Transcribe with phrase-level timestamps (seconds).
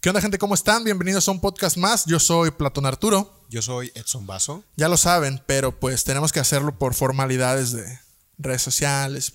[0.00, 0.38] ¿Qué onda, gente?
[0.38, 0.82] ¿Cómo están?
[0.82, 2.06] Bienvenidos a un podcast más.
[2.06, 3.38] Yo soy Platón Arturo.
[3.50, 4.64] Yo soy Edson Vaso.
[4.76, 7.98] Ya lo saben, pero pues tenemos que hacerlo por formalidades de
[8.38, 9.32] redes sociales.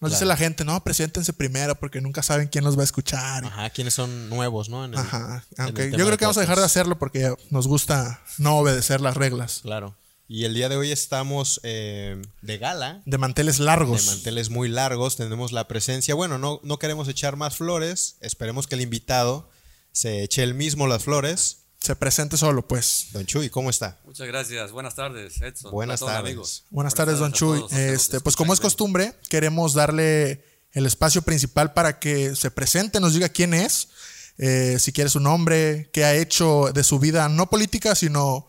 [0.00, 3.44] Nos dice la gente, no, preséntense primero porque nunca saben quién los va a escuchar.
[3.44, 4.84] Ajá, quienes son nuevos, ¿no?
[4.84, 5.44] En el- Ajá.
[5.58, 9.16] Aunque yo creo que vamos a dejar de hacerlo porque nos gusta no obedecer las
[9.16, 9.60] reglas.
[9.62, 9.96] Claro.
[10.28, 14.06] Y el día de hoy estamos eh, de gala, De manteles de largos.
[14.06, 15.16] manteles muy largos.
[15.16, 16.14] Tenemos la presencia.
[16.14, 18.16] Bueno, no, no queremos echar más flores.
[18.20, 19.50] Esperemos que el invitado
[19.94, 21.58] se eche él mismo las flores.
[21.80, 23.08] Se presente solo, pues.
[23.12, 24.00] Don Chuy, ¿cómo está?
[24.04, 24.72] Muchas gracias.
[24.72, 25.70] Buenas tardes, Edson.
[25.70, 26.18] Buenas tardes.
[26.18, 26.64] amigos.
[26.70, 27.64] Buenas tardes, don Chuy.
[27.70, 33.14] Este, pues como es costumbre, queremos darle el espacio principal para que se presente, nos
[33.14, 33.88] diga quién es,
[34.38, 38.48] eh, si quiere su nombre, qué ha hecho de su vida, no política, sino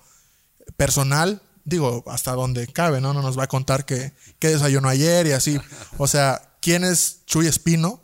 [0.77, 1.41] personal.
[1.63, 3.13] Digo, hasta donde cabe, ¿no?
[3.13, 5.59] No nos va a contar que, qué desayunó ayer y así.
[5.98, 8.01] O sea, quién es Chuy Espino,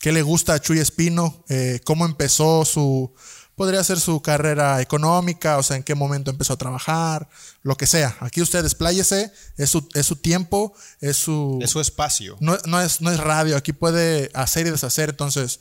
[0.00, 3.14] qué le gusta a Chuy Espino, eh, cómo empezó su,
[3.54, 7.28] podría ser su carrera económica, o sea, en qué momento empezó a trabajar,
[7.62, 8.16] lo que sea.
[8.20, 11.58] Aquí usted despláyese, es su, es su tiempo, es su...
[11.62, 12.36] Es su espacio.
[12.40, 15.60] no, no es, no es radio, aquí puede hacer y deshacer, entonces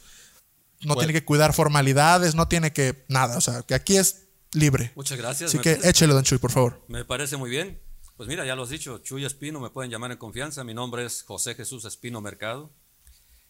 [0.82, 4.92] no tiene que cuidar formalidades, no tiene que nada, o sea, que aquí es libre.
[4.96, 5.50] Muchas gracias.
[5.50, 6.84] Así me, que parece, échele, don Chuy, por favor.
[6.88, 7.82] me parece muy bien.
[8.18, 10.64] Pues mira, ya lo has dicho, Chuy Espino, me pueden llamar en confianza.
[10.64, 12.72] Mi nombre es José Jesús Espino Mercado.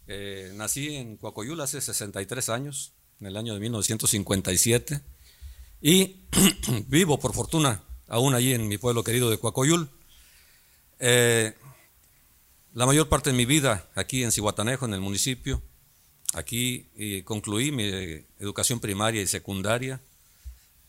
[0.08, 5.02] Eh, nací en Coacoyul hace 63 años, en el año de 1957.
[5.82, 6.22] Y
[6.88, 9.90] vivo, por fortuna, aún allí en mi pueblo querido de Coacoyul.
[11.00, 11.56] Eh,
[12.74, 15.62] la mayor parte de mi vida aquí en Cihuatanejo, en el municipio.
[16.34, 16.90] Aquí
[17.26, 17.84] concluí mi
[18.40, 20.02] educación primaria y secundaria.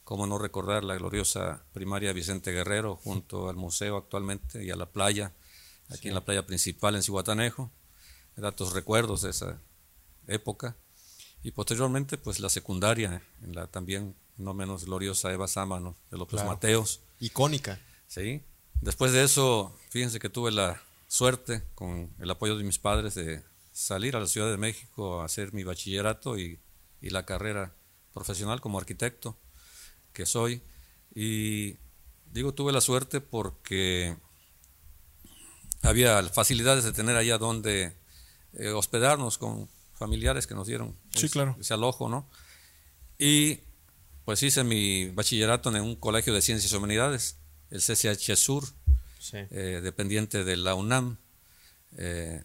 [0.03, 4.87] Cómo no recordar la gloriosa primaria Vicente Guerrero junto al museo actualmente y a la
[4.87, 5.33] playa,
[5.91, 7.71] aquí en la playa principal en Cihuatanejo.
[8.37, 9.61] Datos recuerdos de esa
[10.27, 10.77] época.
[11.43, 16.37] Y posteriormente, pues la secundaria en la también no menos gloriosa Eva Sámano de López
[16.41, 16.51] Claro.
[16.51, 17.01] Mateos.
[17.21, 17.81] Icónica.
[18.07, 18.43] ¿sí?
[18.81, 23.43] Después de eso, fíjense que tuve la suerte, con el apoyo de mis padres, de
[23.73, 26.59] salir a la Ciudad de México a hacer mi bachillerato y,
[27.01, 27.75] y la carrera
[28.13, 29.39] profesional como arquitecto
[30.13, 30.63] que soy.
[31.15, 31.77] Y
[32.33, 34.17] digo, tuve la suerte porque
[35.83, 37.97] había facilidades de tener allá donde
[38.59, 41.57] eh, hospedarnos con familiares que nos dieron Sí, ese- claro.
[41.61, 42.29] ese alojo, ¿no?
[43.19, 43.61] Y
[44.25, 47.37] pues hice mi bachillerato en un colegio de ciencias y humanidades,
[47.71, 48.65] el CCH Sur,
[49.19, 49.37] Sí.
[49.51, 51.19] eh, dependiente de la UNAM.
[51.97, 52.43] Eh,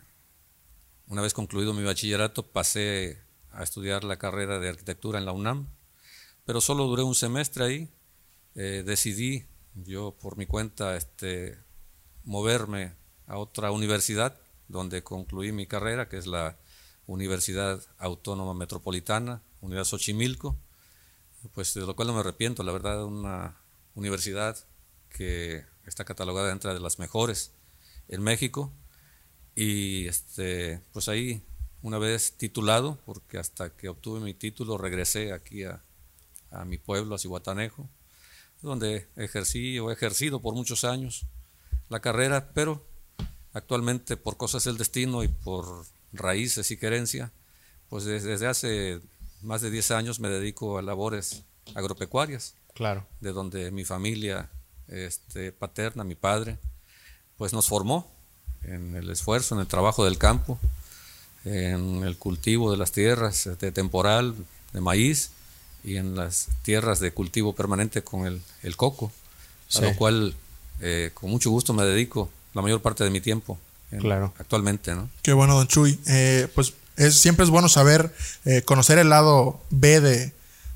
[1.08, 3.20] una vez concluido mi bachillerato pasé
[3.52, 5.68] a estudiar la carrera de arquitectura en la UNAM,
[6.46, 7.90] pero solo duré un semestre ahí.
[8.56, 11.58] Eh, decidí yo por mi cuenta este,
[12.24, 12.94] moverme
[13.28, 14.38] a otra universidad
[14.70, 16.58] donde concluí mi carrera, que es la
[17.06, 20.58] Universidad Autónoma Metropolitana, Universidad Xochimilco,
[21.54, 23.58] pues de lo cual no me arrepiento, la verdad, una
[23.96, 24.58] universidad
[25.10, 27.52] que está catalogada entre de las mejores
[28.08, 28.72] en México.
[29.56, 31.42] Y este pues ahí
[31.82, 35.84] una vez titulado porque hasta que obtuve mi título regresé aquí a,
[36.52, 37.90] a mi pueblo a Cihuatanejo
[38.62, 41.26] donde ejercí o he ejercido por muchos años
[41.90, 42.86] la carrera pero
[43.54, 47.32] actualmente por cosas del destino y por raíces y querencia
[47.90, 49.00] pues desde, hace
[49.42, 51.44] más de 10 años me dedico a labores
[51.76, 53.06] agropecuarias Claro.
[53.20, 54.50] de donde mi familia
[54.88, 56.58] este, paterna, mi padre,
[57.38, 58.10] pues nos formó
[58.64, 60.58] en el esfuerzo, en el trabajo del campo,
[61.46, 64.36] en el cultivo de las tierras de temporal,
[64.74, 65.32] de maíz,
[65.84, 69.12] y en las tierras de cultivo permanente con el, el coco,
[69.68, 69.80] Sí.
[69.80, 70.36] a lo cual
[70.82, 73.58] eh, con mucho gusto me dedico la mayor parte de mi tiempo
[73.92, 74.34] en- Claro.
[74.38, 74.94] actualmente.
[74.94, 75.10] ¿no?
[75.22, 76.00] Qué bueno, don Chuy.
[76.08, 78.14] Eh, pues es, siempre es bueno saber,
[78.46, 80.34] eh, conocer el lado B de,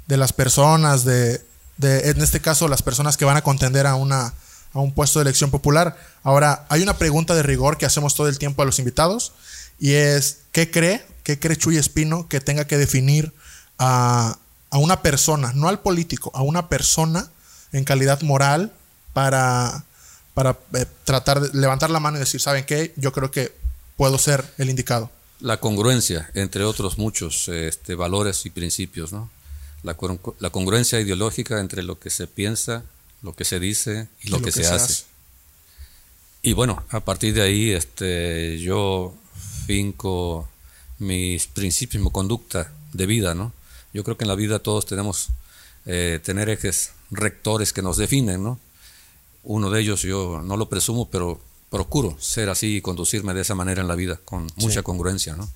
[0.07, 1.41] de las personas, de,
[1.77, 4.33] de, en este caso, las personas que van a contender a, una,
[4.73, 5.97] a un puesto de elección popular.
[6.23, 9.33] Ahora, hay una pregunta de rigor que hacemos todo el tiempo a los invitados
[9.79, 11.05] y es, ¿qué cree?
[11.23, 13.33] ¿Qué cree Chuy Espino que tenga que definir
[13.77, 14.37] a,
[14.69, 17.27] a una persona, no al político, a una persona
[17.73, 18.71] en calidad moral
[19.13, 19.83] para,
[20.33, 22.93] para eh, tratar de levantar la mano y decir, ¿saben qué?
[22.95, 23.53] Yo creo que
[23.97, 25.11] puedo ser el indicado.
[25.39, 29.29] La congruencia, entre otros muchos este, valores y principios, ¿no?
[29.83, 29.97] La,
[30.39, 32.83] la congruencia ideológica entre lo que se piensa,
[33.21, 35.03] lo que se dice y lo, que, se, hace.
[36.41, 39.13] Y bueno, a partir de ahí este, yo
[39.65, 40.47] finco
[40.99, 43.53] mis principios, mi conducta de vida, ¿no?
[43.93, 45.29] Yo creo que en la vida todos tenemos
[45.85, 48.59] eh, tener ejes rectores que nos definen, ¿no?
[49.43, 53.55] Uno de ellos yo no lo presumo, pero procuro ser así y conducirme de esa
[53.55, 55.49] manera en la vida, con mucha congruencia, ¿no?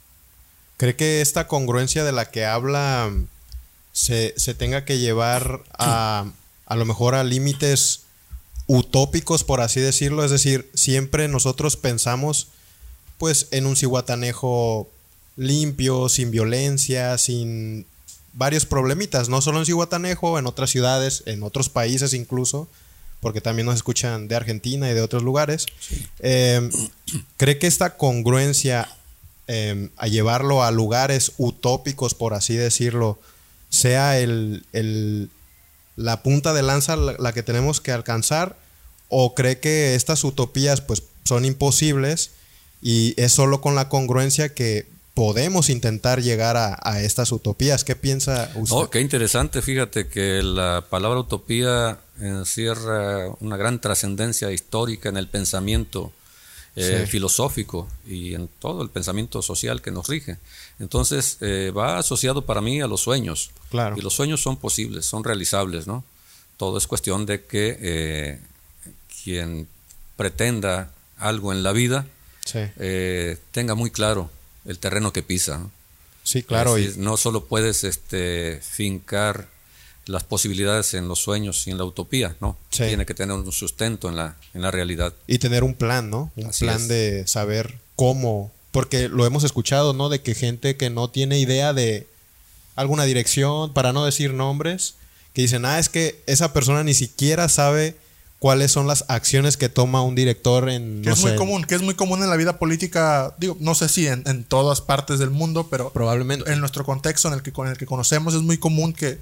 [0.77, 3.27] ¿Cree que esta congruencia de la que habla mm,
[3.91, 6.25] se, se tenga que llevar a,
[6.65, 8.01] a lo mejor a límites
[8.67, 10.23] utópicos, por así decirlo.
[10.23, 12.49] Es decir, siempre nosotros pensamos
[13.17, 14.87] pues en un cihuatanejo
[15.37, 17.85] limpio, sin violencia, sin
[18.33, 22.67] varios problemitas, no solo en Cihuatanejo, en otras ciudades, en otros países incluso,
[23.19, 25.65] porque también nos escuchan de Argentina y de otros lugares.
[26.19, 26.69] Eh,
[27.37, 28.87] ¿Cree que esta congruencia
[29.47, 33.19] eh, a llevarlo a lugares utópicos, por así decirlo,
[33.69, 35.29] sea el, el-
[35.95, 38.55] la punta de lanza la, la que tenemos que alcanzar?
[39.09, 42.31] ¿O cree que estas utopías pues, son imposibles
[42.81, 44.85] y es solo con la congruencia que
[45.17, 47.83] podemos intentar llegar a, a estas utopías?
[47.83, 48.75] ¿Qué piensa usted?
[48.75, 55.27] Oh, qué interesante, fíjate que la palabra utopía encierra una gran trascendencia histórica en el
[55.27, 56.11] pensamiento
[56.75, 57.11] eh, Sí.
[57.13, 60.37] filosófico y en todo el pensamiento social que nos rige.
[60.79, 63.49] Entonces, eh, va asociado para mí a los sueños.
[63.71, 63.97] Claro.
[63.97, 66.03] Y los sueños son posibles, son realizables, ¿no?
[66.57, 68.39] Todo es cuestión de que eh,
[69.23, 69.67] quien
[70.15, 72.05] pretenda algo en la vida
[72.45, 74.29] Sí, eh, tenga muy claro
[74.67, 75.57] el terreno que pisa.
[75.57, 75.71] ¿no?
[76.23, 76.77] sí, claro.
[76.77, 79.47] Y- no solo puedes este, fincar
[80.05, 82.57] las posibilidades en los sueños y en la utopía, no.
[82.69, 82.83] Sí.
[82.87, 85.13] Tiene que tener un sustento en la, en la realidad.
[85.27, 86.31] Y tener un plan, ¿no?
[86.37, 86.87] Un Así plan es.
[86.87, 88.51] de saber cómo.
[88.71, 90.07] Porque lo hemos escuchado, ¿no?
[90.09, 92.07] De que gente que no tiene idea de
[92.75, 94.95] alguna dirección, para no decir nombres,
[95.33, 97.95] que dicen, ah, es que esa persona ni siquiera sabe
[98.39, 101.01] cuáles son las acciones que toma un director en.
[101.01, 103.75] Que no es muy común, que es muy común en la vida política, digo, no
[103.75, 106.51] sé si en, en todas partes del mundo, pero Probablemente.
[106.51, 109.19] en nuestro contexto en el que con el que conocemos es muy común que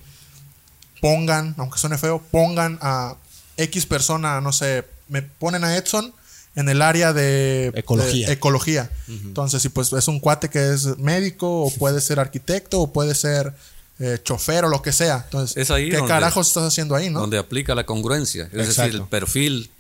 [1.02, 3.16] pongan, aunque suene feo, pongan a
[3.58, 6.14] X persona, no sé, me ponen a Edson
[6.56, 8.28] en el área de Ecología.
[8.28, 8.90] de ecología.
[9.08, 13.14] Entonces, si pues es un cuate que es médico o puede ser arquitecto o puede
[13.14, 13.54] ser
[14.00, 15.22] eh, chofer o lo que sea.
[15.26, 17.22] Entonces, Es ahí ¿qué donde- carajos estás haciendo ahí, no?
[17.22, 18.46] Donde aplica la congruencia.
[18.52, 18.82] Es Exacto.
[18.84, 19.72] decir, el perfil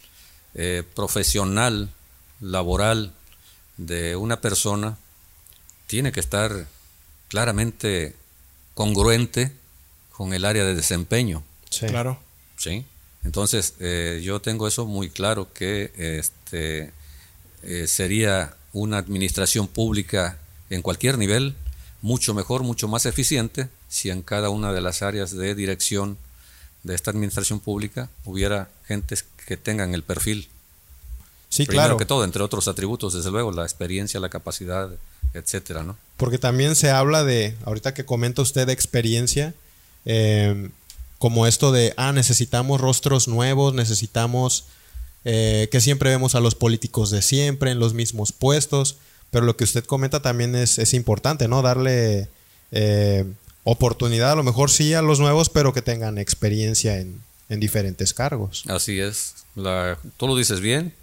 [0.55, 1.89] eh, profesional,
[2.39, 3.11] laboral
[3.77, 4.97] de una persona
[5.87, 6.65] tiene que estar
[7.27, 8.15] claramente
[8.73, 9.51] congruente
[10.11, 11.43] con el área de desempeño.
[11.69, 11.87] Sí.
[11.87, 12.19] Claro.
[12.57, 12.85] ¿sí?
[13.25, 16.91] Entonces, eh, yo tengo eso muy claro que este,
[17.63, 20.37] eh, sería una administración pública
[20.69, 21.55] en cualquier nivel
[22.01, 26.17] mucho mejor, mucho más eficiente si en cada una de las áreas de dirección
[26.83, 30.49] de esta administración pública hubiera gentes que tengan el perfil.
[31.47, 31.97] Sí, Primero claro.
[31.97, 34.89] que todo, entre otros atributos, desde luego, la experiencia, la capacidad,
[35.33, 35.95] etcétera, ¿no?
[36.17, 39.53] Porque también se habla de, ahorita que comenta usted de experiencia,
[40.03, 40.69] eh,
[41.17, 44.65] como esto de, ah, necesitamos rostros nuevos, necesitamos
[45.23, 48.97] eh, que siempre vemos a los políticos de siempre en los mismos puestos,
[49.31, 51.61] pero lo que usted comenta también es, es importante, ¿no?
[51.61, 52.27] Darle
[52.71, 53.23] eh,
[53.65, 58.13] oportunidad, a lo mejor sí a los nuevos, pero que tengan experiencia en, en diferentes
[58.13, 58.63] cargos.
[58.69, 59.35] Así es.
[59.55, 60.93] La, tú lo dices bien.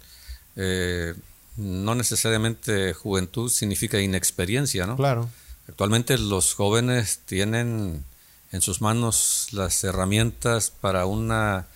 [0.55, 1.13] eh,
[1.55, 4.95] no necesariamente juventud significa inexperiencia, ¿no?
[4.95, 5.29] Claro.
[5.67, 8.03] Actualmente los jóvenes tienen
[8.51, 11.67] en sus manos las herramientas para una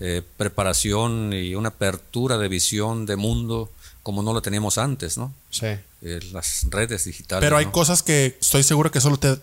[0.00, 3.70] eh, preparación y una apertura de visión de mundo
[4.02, 5.32] como no lo teníamos antes, ¿no?
[5.50, 5.66] Sí.
[6.02, 7.44] Eh, las redes digitales.
[7.44, 7.72] Pero hay ¿no?
[7.72, 9.38] cosas que estoy seguro que solo te,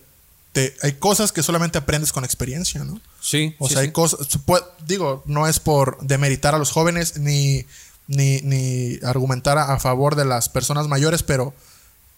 [0.51, 2.99] te- hay cosas que solamente aprendes con experiencia, ¿no?
[3.21, 3.87] Sí, O sí, sea, sí.
[3.87, 4.19] hay cosas,
[4.85, 7.65] digo, no es por demeritar a los jóvenes ni,
[8.07, 11.53] ni, ni argumentar a, a favor de las personas mayores, pero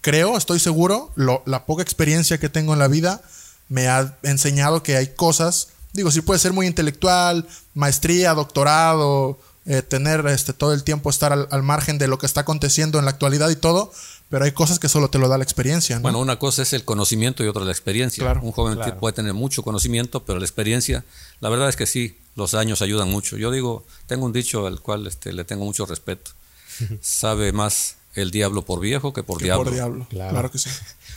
[0.01, 3.21] creo, estoy seguro, lo- la poca experiencia que tengo en la vida
[3.69, 9.81] me ha enseñado que hay cosas, digo, sí puede ser muy intelectual, maestría, doctorado, eh,
[9.81, 13.05] tener este, todo el tiempo estar al, al margen de lo que está aconteciendo en
[13.05, 13.93] la actualidad y todo,
[14.31, 16.03] pero hay cosas que solo te lo da la experiencia, ¿no?
[16.03, 18.23] Bueno, una cosa es el conocimiento y otra la experiencia.
[18.23, 18.97] Claro, Un joven claro.
[18.97, 21.03] puede tener mucho conocimiento, pero la experiencia,
[21.41, 23.35] la verdad es que sí, los años ayudan mucho.
[23.35, 26.31] Yo digo, tengo un dicho al cual este, le tengo mucho respeto.
[27.01, 29.65] Sabe más el diablo por viejo que por Que diablo.
[29.65, 30.07] por diablo.
[30.09, 30.31] Claro.
[30.31, 30.49] Claro.
[30.51, 30.69] que sí.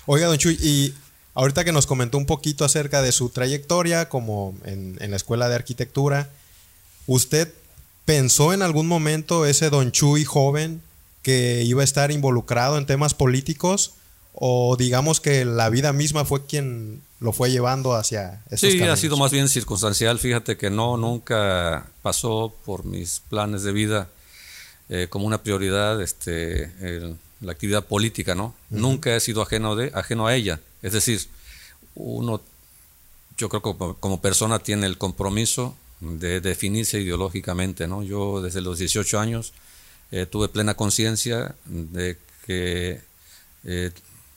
[0.06, 0.92] Oiga, don Chuy, y
[1.34, 5.48] ahorita que nos comentó un poquito acerca de su trayectoria como en, en la escuela
[5.48, 6.30] de arquitectura,
[7.06, 7.54] ¿usted
[8.06, 10.82] pensó en algún momento ese don Chuy joven
[11.24, 13.94] que iba a estar involucrado en temas políticos?
[14.34, 18.96] ¿O digamos que la vida misma fue quien lo fue llevando hacia esos Sí, ha
[18.96, 20.18] sido más bien circunstancial.
[20.18, 24.08] Fíjate que no, nunca pasó por mis planes de vida
[24.88, 28.54] eh, como una prioridad este, el- la actividad política, ¿no?
[28.70, 30.60] Nunca he sido ajeno, de, ajeno a ella.
[30.82, 31.20] Es decir,
[31.94, 32.40] uno,
[33.38, 38.02] yo creo que como, como persona tiene el compromiso de definirse ideológicamente, ¿no?
[38.02, 39.52] Yo desde los 18 años
[40.16, 42.16] eh, tuve plena conciencia de
[42.46, 43.00] que
[43.64, 43.90] eh,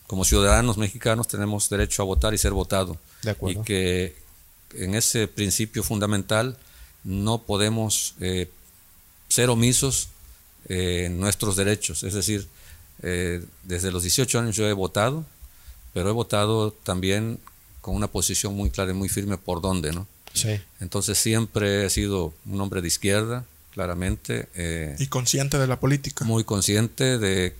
[0.08, 4.16] como ciudadanos mexicanos tenemos derecho a votar y ser votado De y que
[4.74, 6.56] en ese principio fundamental
[7.04, 8.50] no podemos eh,
[9.28, 10.08] ser omisos
[10.68, 12.02] en nuestros derechos.
[12.02, 12.48] Es decir,
[13.00, 15.24] desde los 18 años yo he votado,
[15.94, 17.38] pero he votado también
[17.82, 20.08] con una posición muy clara y muy firme por dónde, ¿no?
[20.34, 20.60] Sí.
[20.80, 23.46] Entonces siempre he sido un hombre de izquierda,
[23.82, 24.48] claramente.
[24.56, 26.24] eh, Y consciente de la política.
[26.24, 27.54] muy consciente de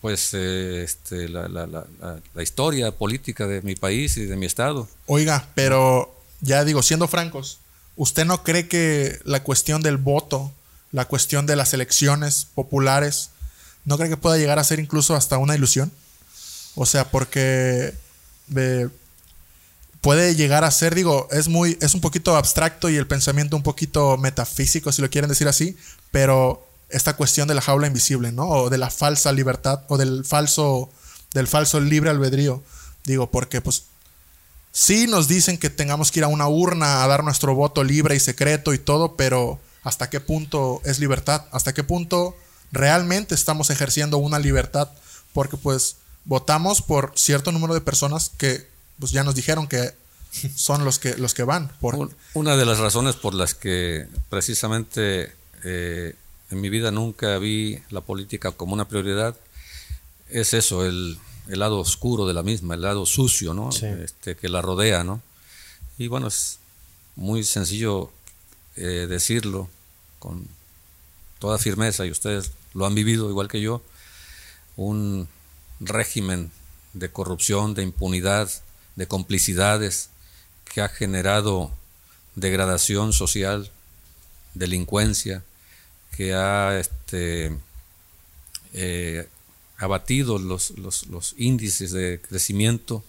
[0.00, 4.34] pues eh, este, la, la- la- la- la historia política de mi país y de
[4.36, 4.88] mi estado.
[5.04, 7.58] Oiga, pero ya digo, siendo francos,
[7.96, 10.54] ¿usted no cree que la cuestión del voto,
[10.90, 13.28] la cuestión de las elecciones populares,
[13.84, 15.92] no cree que pueda llegar a ser incluso hasta una ilusión?
[16.76, 17.92] O sea, porque
[18.56, 18.88] eh,
[20.00, 23.62] puede llegar a ser, digo, es muy, es un poquito abstracto y el pensamiento un
[23.62, 25.76] poquito metafísico, si lo quieren decir así,
[26.10, 28.48] pero esta cuestión de la jaula invisible, ¿no?
[28.48, 30.90] O de la falsa libertad, o del falso,
[31.34, 32.62] del falso libre albedrío.
[33.04, 33.84] Digo, porque pues
[34.72, 38.16] sí nos dicen que tengamos que ir a una urna a dar nuestro voto libre
[38.16, 41.44] y secreto y todo, pero ¿hasta qué punto es libertad?
[41.52, 42.36] ¿Hasta qué punto
[42.72, 44.90] realmente estamos ejerciendo una libertad?
[45.32, 48.69] Porque pues votamos por cierto número de personas que
[49.00, 49.92] pues ya nos dijeron que
[50.54, 51.72] son los que los que van.
[51.80, 55.32] Por, Un- Una de las razones por las que precisamente
[55.64, 56.14] eh,
[56.50, 59.36] en mi vida nunca vi la política como una prioridad
[60.28, 63.72] es eso, el, el lado oscuro de la misma, el lado sucio, ¿no?
[63.72, 63.86] Sí.
[63.86, 65.20] Este, que la rodea, ¿no?
[65.98, 66.58] Y bueno, es
[67.16, 68.12] muy sencillo
[68.76, 69.68] eh, decirlo
[70.20, 70.46] con
[71.40, 73.82] toda firmeza, y ustedes lo han vivido igual que yo,
[74.76, 75.28] un
[75.80, 76.50] régimen
[76.92, 78.48] de corrupción, de impunidad,
[78.96, 80.10] de complicidades
[80.72, 81.70] que ha generado
[82.34, 83.70] degradación social,
[84.54, 85.42] delincuencia,
[86.16, 87.56] que ha este,
[88.72, 89.28] eh,
[89.78, 93.02] abatido los, los- índices de crecimiento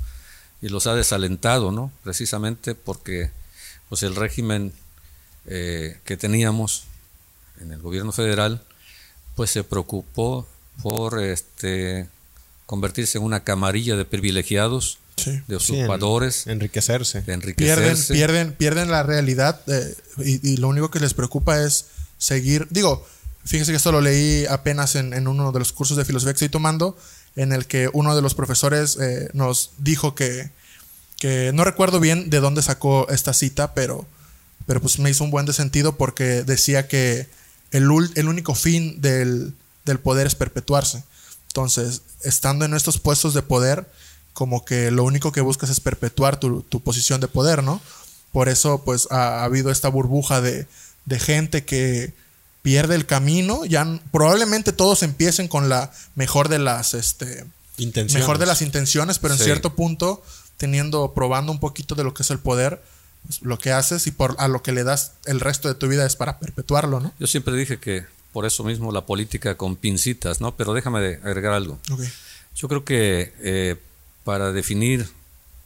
[0.62, 1.92] y los ha desalentado, ¿no?
[2.04, 3.32] Precisamente porque
[3.90, 4.74] pues, el régimen
[5.46, 6.84] eh, que teníamos
[7.60, 8.64] en el gobierno federal,
[9.36, 10.48] pues se preocupó
[10.82, 12.08] por este,
[12.66, 15.32] convertirse en una camarilla de privilegiados, Sí.
[15.48, 17.20] de Sí, en- usurpadores, enriquecerse.
[17.20, 18.13] de pierden, enriquecerse.
[18.13, 21.86] pierden, pierden la realidad eh, y, y lo único que les preocupa es
[22.18, 22.68] seguir.
[22.70, 23.06] Digo,
[23.46, 26.38] fíjense que esto lo leí apenas en, en uno de los cursos de filosofía que
[26.38, 26.98] estoy tomando,
[27.36, 30.51] en el que uno de los profesores eh, nos dijo que,
[31.20, 34.06] que no recuerdo bien de dónde sacó esta cita, pero,
[34.68, 37.28] pero pues me hizo un buen de sentido porque decía que
[37.72, 39.54] el, el único fin del,
[39.86, 41.04] del poder es perpetuarse.
[41.48, 43.86] Entonces, estando en estos puestos de poder,
[44.34, 47.82] como que lo único que buscas es perpetuar tu, tu posición de poder, ¿no?
[48.32, 50.68] Por eso, pues, ha, ha habido esta burbuja de,
[51.06, 52.14] de gente que
[52.62, 53.66] pierde el camino.
[53.66, 57.46] Ya probablemente todos empiecen con la mejor de las, este,
[57.78, 58.22] Intenciones.
[58.24, 59.46] mejor de las intenciones, pero en Sí.
[59.46, 60.24] cierto punto,
[60.58, 62.82] teniendo, probando un poquito de lo que es el poder,
[63.26, 65.88] pues, lo que haces y por a lo que le das el resto de tu
[65.88, 67.12] vida es para perpetuarlo, ¿no?
[67.20, 70.56] Yo siempre dije que por eso mismo la política con pincitas, ¿no?
[70.56, 71.80] Pero déjame agregar algo.
[72.56, 73.76] Yo creo que eh,
[74.24, 75.08] para definir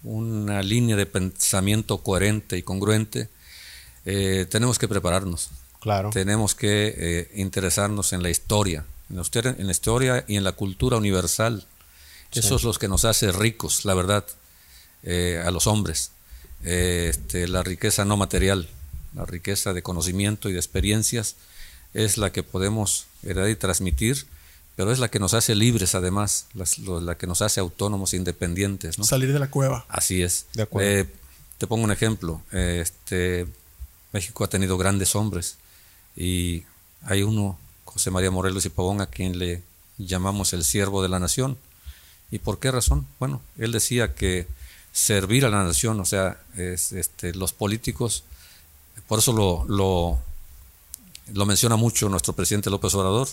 [0.04, 3.30] una línea de pensamiento coherente y congruente,
[4.06, 5.50] eh, tenemos que prepararnos.
[5.80, 6.10] Claro.
[6.12, 10.44] Tenemos que eh, interesarnos en la historia, en la, historia, en la historia y en
[10.44, 11.66] la cultura universal.
[12.32, 14.26] Eso es lo que nos hace ricos, la verdad,
[15.04, 16.12] eh, a los hombres.
[16.64, 18.68] Este, la riqueza no material,
[19.16, 21.36] la riqueza de conocimiento y de experiencias
[21.94, 24.26] es la que podemos heredar y transmitir,
[24.76, 28.14] pero es la que nos hace libres además, las- lo- la que nos hace autónomos
[28.14, 28.98] independientes.
[29.00, 29.06] ¿no?
[29.06, 29.86] Salir de la cueva.
[29.90, 30.46] Así es.
[30.54, 30.90] De acuerdo.
[30.90, 31.10] Eh,
[31.58, 32.42] te pongo un ejemplo.
[32.52, 33.48] Eh, Este,
[34.12, 35.58] México ha tenido grandes hombres
[36.16, 36.64] y
[37.04, 39.62] hay uno, José María Morelos y Pavón, a quien le
[39.98, 41.58] llamamos el siervo de la nación.
[42.32, 43.06] ¿Y por qué razón?
[43.20, 44.48] Bueno, él decía que
[44.92, 48.24] servir a la nación, o sea, es, este, los políticos,
[49.08, 50.20] por eso lo, lo,
[51.34, 53.28] lo menciona mucho nuestro presidente López Obrador,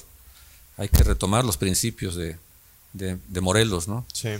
[0.76, 2.36] hay que retomar los principios de,
[2.92, 4.06] de, de Morelos, ¿no?
[4.12, 4.30] Sí.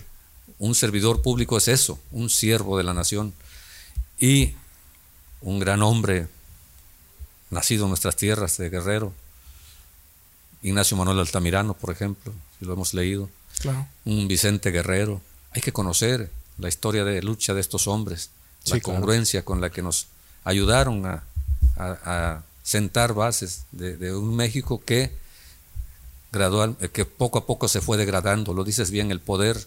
[0.59, 3.33] Un servidor público es eso, un siervo de la nación.
[4.19, 4.55] Y
[5.41, 6.29] un gran hombre,
[7.51, 9.13] nacido en nuestras tierras de Guerrero,
[10.63, 13.29] Ignacio Manuel Altamirano, por ejemplo, si lo hemos leído,
[13.61, 13.87] Claro.
[14.05, 15.21] un Vicente Guerrero.
[15.53, 18.31] Hay que conocer la historia de lucha de estos hombres,
[18.65, 18.95] Sí, la claro.
[19.01, 20.07] congruencia con la que nos
[20.45, 21.25] ayudaron a,
[21.77, 25.11] a- a sentar bases de, de un México que
[26.33, 28.55] gradual, eh, que poco a poco se fue degradando.
[28.55, 29.67] Lo dices bien, el poder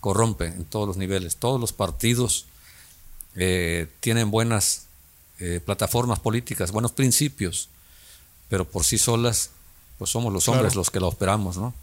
[0.00, 1.36] corrompe en todos los niveles.
[1.36, 2.46] Todos los partidos
[3.34, 4.86] eh, tienen buenas
[5.38, 7.68] eh, plataformas políticas, buenos principios,
[8.48, 9.50] pero por sí solas,
[9.98, 10.80] pues somos los hombres Claro.
[10.80, 11.74] los que la operamos, ¿no?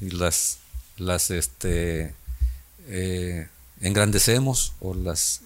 [0.00, 0.58] Y las,
[0.96, 2.14] las este,
[2.88, 3.48] eh,
[3.80, 5.40] engrandecemos o las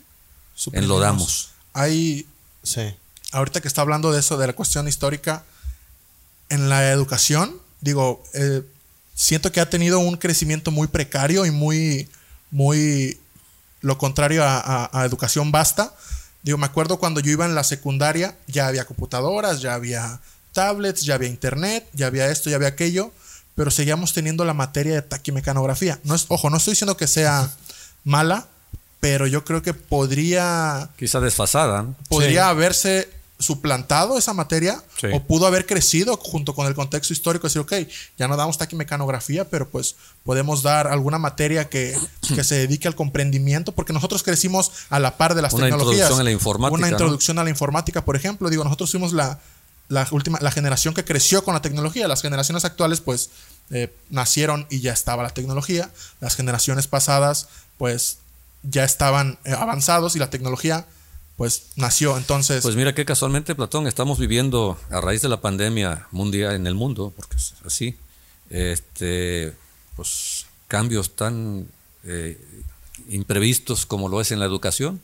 [0.55, 0.85] suprimimos.
[0.97, 1.51] enlodamos.
[1.73, 2.27] Hay,
[2.63, 2.95] Sí.
[3.33, 5.45] ahorita que está hablando de eso, de la cuestión histórica,
[6.51, 8.63] en la educación, digo, eh,
[9.15, 12.09] siento que ha tenido un crecimiento muy precario y muy,
[12.51, 13.19] muy
[13.81, 15.95] lo contrario a, a- a educación basta.
[16.43, 20.21] Digo, me acuerdo cuando yo iba en la secundaria, ya había computadoras, ya había
[20.53, 23.13] tablets, ya había internet, ya había esto, ya había aquello,
[23.55, 25.99] pero seguíamos teniendo la materia de taquimecanografía.
[26.05, 27.51] No es, ojo, no estoy diciendo que sea
[28.05, 28.49] mala,
[29.01, 31.83] pero yo creo que podría Quizá desfasada.
[31.83, 31.95] ¿no?
[32.09, 33.09] podría haberse
[33.41, 35.09] suplantado esa materia Sí.
[35.13, 37.47] o pudo haber crecido junto con el contexto histórico.
[37.49, 37.73] Decir, ok,
[38.19, 41.97] ya no damos taquimecanografía, pero pues podemos dar alguna materia que,
[42.35, 45.95] que se dedique al comprendimiento, porque nosotros crecimos a la par de las Una tecnologías.
[46.11, 46.93] introducción a la informática, Una ¿no?
[46.93, 48.51] introducción a la informática, por ejemplo.
[48.51, 49.41] Digo, nosotros fuimos la,
[49.89, 52.07] la última, la generación que creció con la tecnología.
[52.09, 53.31] Las generaciones actuales, pues,
[53.71, 55.91] eh, nacieron y ya estaba la tecnología.
[56.21, 58.19] Las generaciones pasadas, pues,
[58.63, 60.85] ya estaban eh, avanzados y la tecnología,
[61.41, 62.19] pues, nació.
[62.19, 66.67] Entonces, Pues mira que casualmente, Platón, estamos viviendo a raíz de la pandemia mundial en
[66.67, 67.97] el mundo, porque es así,
[68.51, 69.55] este,
[69.97, 71.67] pues cambios tan
[72.05, 72.39] eh,
[73.09, 75.01] imprevistos como lo es en la educación,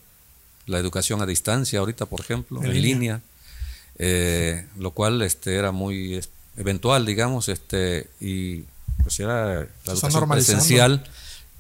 [0.67, 2.93] la educación a distancia ahorita, por ejemplo, En en, línea.
[2.93, 3.23] línea,
[3.99, 6.21] eh, lo cual este, era muy
[6.59, 8.65] eventual, digamos, este, y
[9.03, 11.03] pues era la educación presencial,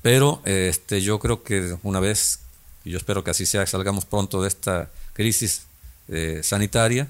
[0.02, 2.40] pero este, yo creo que una vez,
[2.86, 5.62] y yo espero que así sea, salgamos pronto de esta crisis
[6.08, 7.08] eh, sanitaria,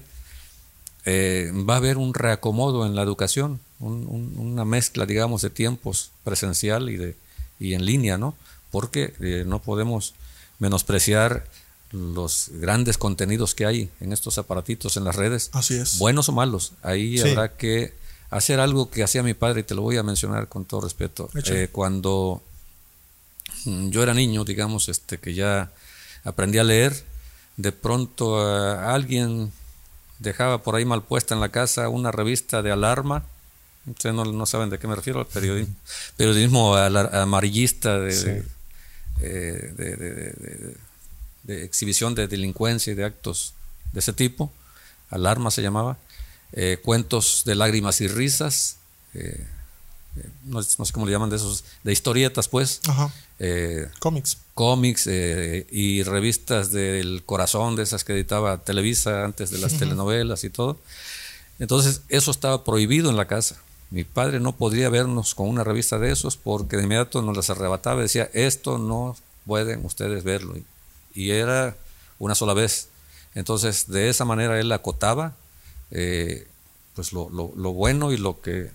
[1.05, 5.49] eh, va a haber un reacomodo en la educación, un- un- una mezcla, digamos, de
[5.51, 7.15] tiempos presencial y, de,
[7.59, 8.35] y en línea, ¿no?
[8.71, 10.13] Porque eh, no podemos
[10.59, 11.45] menospreciar
[11.91, 15.99] los grandes contenidos que hay en estos aparatitos en las redes, así es.
[15.99, 16.73] buenos o malos.
[16.81, 17.29] Ahí Sí.
[17.29, 17.93] habrá que
[18.29, 21.29] hacer algo que hacía mi padre y te lo voy a mencionar con todo respeto.
[21.45, 22.43] Eh, cuando
[23.65, 25.71] yo era niño, digamos, este, que ya
[26.23, 27.03] aprendí a leer,
[27.57, 29.51] de pronto eh, alguien
[30.19, 33.23] dejaba por ahí mal puesta en la casa una revista de alarma.
[33.85, 35.73] Ustedes no, no saben de qué me refiero, al periodismo,
[36.17, 38.49] periodismo amarillista de, Sí.
[39.21, 40.75] eh,
[41.43, 43.53] de- exhibición de delincuencia y de actos
[43.93, 44.51] de ese tipo.
[45.09, 45.97] Alarma se llamaba.
[46.51, 48.77] Eh, cuentos de lágrimas y risas.
[49.13, 49.45] eh,
[50.45, 52.81] no, no sé cómo le llaman de esos, de historietas, pues.
[52.87, 53.13] Ajá.
[53.39, 54.37] eh, Cómics.
[54.53, 60.43] cómics eh, y revistas del corazón, de esas que editaba Televisa antes de las telenovelas
[60.43, 60.77] y todo.
[61.59, 63.57] Entonces, eso estaba prohibido en la casa.
[63.89, 67.49] Mi padre no podría vernos con una revista de esos porque de inmediato nos las
[67.49, 70.55] arrebataba y decía, esto no pueden ustedes verlo.
[70.57, 70.65] Y,
[71.15, 71.75] y era
[72.19, 72.89] una sola vez.
[73.33, 75.35] Entonces, de esa manera él acotaba
[75.91, 76.47] eh,
[76.95, 78.71] pues lo, lo- lo bueno y lo que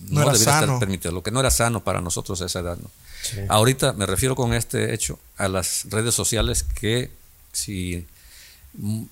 [0.00, 0.64] No era debería sano.
[0.74, 2.78] estar permitido, lo que no era sano para nosotros a esa edad.
[2.78, 2.90] ¿no?
[3.22, 3.38] Sí.
[3.48, 7.10] Ahorita me refiero con este hecho a las redes sociales que
[7.52, 8.06] si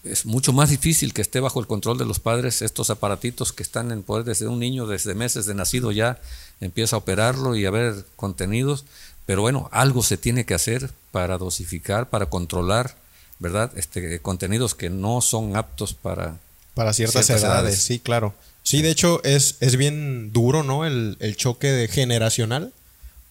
[0.04, 3.62] es mucho más difícil que esté bajo el control de los padres estos aparatitos que
[3.62, 6.20] están en poder desde un niño, desde meses de nacido ya
[6.60, 8.84] empieza a operarlo y a ver contenidos,
[9.24, 12.94] pero bueno, algo se tiene que hacer para dosificar, para controlar,
[13.40, 13.72] ¿verdad?
[13.76, 16.36] Este contenidos que no son aptos para
[16.74, 17.82] Para ciertas, Ciertas edades, edades.
[17.82, 18.34] sí, claro.
[18.66, 20.86] Sí, de hecho es, es bien duro, ¿no?
[20.86, 22.72] El, el choque de generacional,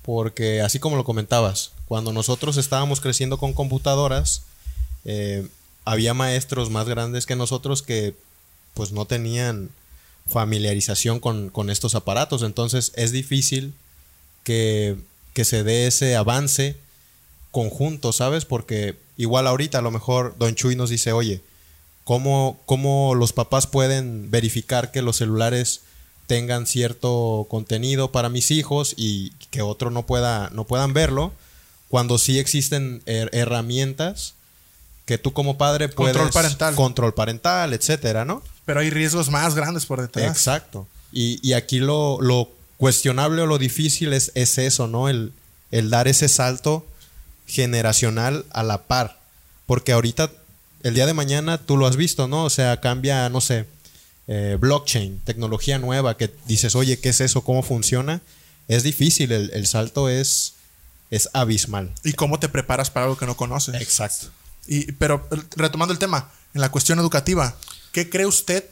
[0.02, 4.44] porque así como lo comentabas, cuando nosotros estábamos creciendo con computadoras,
[5.04, 5.46] eh,
[5.84, 8.16] había maestros más grandes que nosotros que
[8.76, 9.72] pues no tenían
[10.26, 13.74] familiarización con, con estos aparatos, entonces es difícil
[14.46, 14.96] que,
[15.34, 16.78] que se dé ese avance
[17.52, 18.46] conjunto, ¿sabes?
[18.46, 21.42] Porque igual ahorita a lo mejor Don Chuy nos dice, oye,
[22.06, 25.82] ¿cómo, cómo los papás pueden verificar que los celulares
[26.28, 31.34] tengan cierto contenido para mis hijos y que otro no, pueda, no puedan verlo?
[31.90, 34.34] Cuando sí existen her- herramientas
[35.06, 36.16] que tú como padre puedes...
[36.18, 36.76] Control parental.
[36.76, 38.42] Control parental, etcétera, ¿no?
[38.66, 40.26] Pero hay riesgos más grandes por detrás.
[40.26, 40.88] Exacto.
[41.12, 45.08] Y, y aquí lo, lo cuestionable o lo difícil es, es eso, ¿no?
[45.08, 45.32] El,
[45.70, 46.88] el dar ese salto
[47.46, 49.20] generacional a la par.
[49.68, 50.32] Porque ahorita,
[50.86, 52.44] el día de mañana, tú lo has visto, ¿no?
[52.44, 53.66] O sea, cambia, no sé,
[54.28, 57.44] eh, blockchain, tecnología nueva, que dices, oye, ¿qué es eso?
[57.44, 58.22] ¿Cómo funciona?
[58.68, 60.54] Es difícil, el, el salto es,
[61.10, 61.92] es abismal.
[62.04, 63.82] ¿Y cómo te preparas para algo que no conoces?
[63.82, 64.28] Exacto.
[64.68, 67.58] Y, pero eh, retomando el tema, en la cuestión educativa,
[67.92, 68.64] ¿qué cree usted?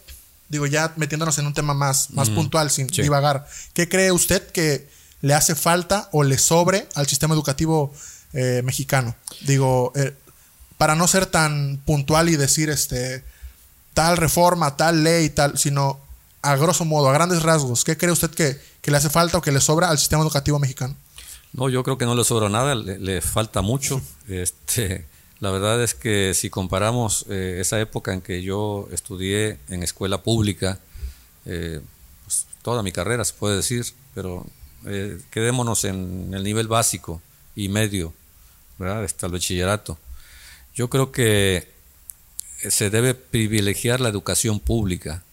[0.49, 3.01] Digo, ya metiéndonos en un tema más, más puntual, sin sí.
[3.01, 3.47] divagar.
[3.73, 4.87] ¿Qué cree usted que
[5.21, 7.91] le hace falta o le sobre al sistema educativo
[8.33, 9.15] eh, mexicano?
[9.41, 10.13] Digo, eh,
[10.77, 13.23] para no ser tan puntual y decir este
[13.93, 15.99] tal reforma, tal ley, tal, sino
[16.41, 18.59] a grosso modo, a grandes rasgos, ¿qué cree usted que,
[18.91, 20.95] le hace falta o que le sobra al sistema educativo mexicano?
[21.53, 24.01] No, yo creo que no le sobra nada, le, falta mucho.
[24.27, 25.05] Este,
[25.43, 30.23] La verdad es que si comparamos eh, esa época en que yo estudié en escuela
[30.23, 30.79] pública,
[31.45, 31.81] eh,
[32.23, 34.45] pues, toda mi carrera se puede decir, pero
[34.85, 37.21] eh, quedémonos en el nivel básico
[37.57, 38.13] y medio,
[38.77, 39.03] ¿verdad?
[39.03, 39.97] Hasta el bachillerato.
[40.75, 41.67] Yo creo que
[42.69, 45.23] se debe privilegiar la educación pública.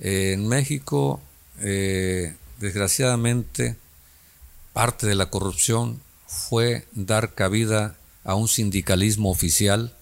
[0.00, 1.20] en México,
[2.58, 3.76] desgraciadamente,
[4.72, 9.94] parte de la corrupción fue dar cabida a un sindicalismo oficial,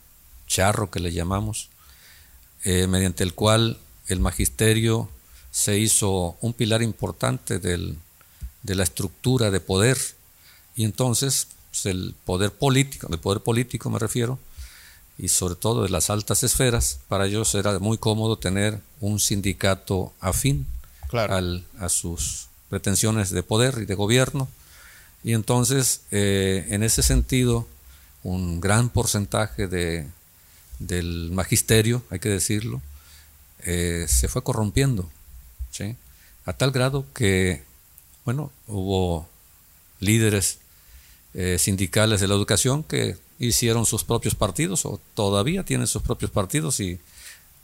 [0.47, 1.71] charro que le llamamos,
[2.65, 5.09] eh, mediante el cual el magisterio
[5.51, 7.97] se hizo un pilar importante del,
[8.65, 9.97] de la estructura de poder
[10.75, 14.39] y entonces pues, el poder político, del poder político me refiero,
[15.18, 20.12] y sobre todo de las altas esferas, para ellos era muy cómodo tener un sindicato
[20.20, 20.66] afín
[21.79, 24.48] a sus pretensiones de poder y de gobierno.
[25.24, 27.66] Y entonces, eh, en ese sentido,
[28.22, 30.07] un gran porcentaje de,
[30.79, 32.83] del magisterio, hay que decirlo,
[33.61, 35.09] eh, se fue corrompiendo,
[36.46, 37.64] a tal grado que,
[38.24, 39.29] bueno, hubo
[40.00, 40.59] líderes
[41.35, 46.31] eh, sindicales de la educación que hicieron sus propios partidos o todavía tienen sus propios
[46.31, 46.99] partidos y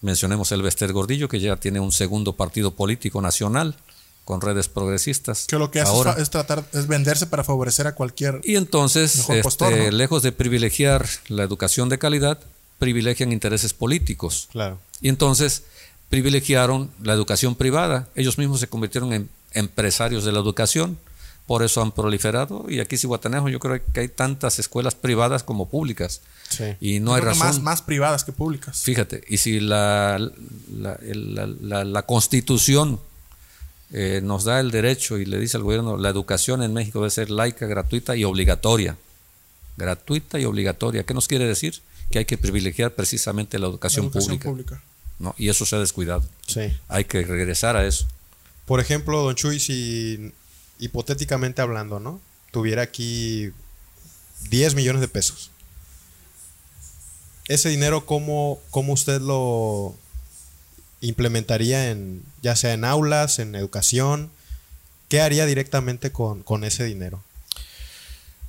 [0.01, 3.77] mencionemos el Bester Gordillo que ya tiene un segundo partido político nacional
[4.25, 5.47] con redes progresistas.
[5.47, 8.41] Que lo que hace Ahora, es, tratar, es venderse para favorecer a cualquier.
[8.45, 12.39] Y entonces, este, lejos de privilegiar la educación de calidad,
[12.79, 14.49] privilegian intereses políticos.
[14.53, 14.79] Claro.
[15.01, 15.65] Y entonces
[16.09, 18.09] privilegiaron la educación privada.
[18.15, 20.99] Ellos mismos se convirtieron en empresarios de la educación.
[21.47, 22.67] Por eso han proliferado.
[22.69, 26.21] Y aquí, Guatanejo, yo creo que hay tantas escuelas privadas como públicas.
[26.49, 26.77] Sí.
[26.81, 27.47] Y no hay razón.
[27.47, 28.83] Más, más privadas que públicas.
[28.83, 30.19] Fíjate, y si la,
[30.71, 33.01] la, la, la constitución
[33.93, 37.11] eh, nos da el derecho y le dice al gobierno, la educación en México debe
[37.11, 38.97] ser laica, gratuita y obligatoria.
[39.77, 41.05] Gratuita y obligatoria.
[41.05, 41.81] ¿Qué nos quiere decir?
[42.11, 44.83] Que hay que privilegiar precisamente la educación, pública.
[45.19, 45.35] ¿no?
[45.37, 46.25] Y eso se ha descuidado.
[46.47, 46.73] Sí.
[46.89, 48.07] Hay que regresar a eso.
[48.65, 50.33] Por ejemplo, don Chuy, si
[50.83, 52.21] hipotéticamente hablando, ¿no?
[52.51, 53.53] Tuviera aquí
[54.51, 55.53] 10 millones de pesos.
[57.47, 59.95] Ese dinero, ¿cómo, cómo usted lo,
[61.01, 64.31] implementaría en, ya sea en aulas, en educación?
[65.09, 67.23] ¿Qué haría directamente con, ese dinero?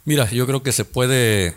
[0.04, 1.56] Mira, yo creo que se puede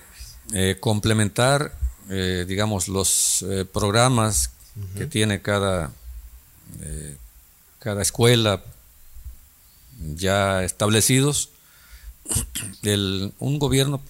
[0.53, 1.73] eh, complementar,
[2.11, 4.51] eh, digamos, los eh, programas
[4.99, 5.91] que tiene cada,
[7.79, 8.63] cada escuela
[10.15, 11.51] ya establecidos.
[12.83, 14.01] El, un gobierno,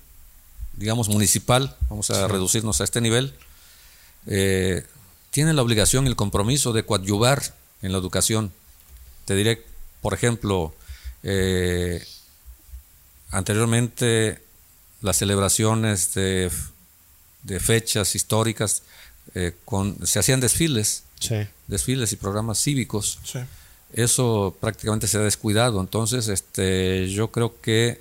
[0.75, 3.35] digamos, municipal, vamos a reducirnos a este nivel,
[5.37, 7.42] tiene la obligación y el compromiso de coadyuvar
[7.83, 8.53] en la educación.
[9.27, 9.64] Te diré,
[10.01, 10.75] por ejemplo,
[11.22, 12.03] eh,
[13.31, 14.40] anteriormente
[15.03, 16.51] las celebraciones de,
[17.61, 18.83] fechas históricas
[19.35, 21.05] eh, con, se hacían desfiles,
[21.66, 23.18] desfiles y programas cívicos.
[23.92, 25.81] Eso prácticamente se ha descuidado.
[25.81, 28.01] Entonces, este, yo creo que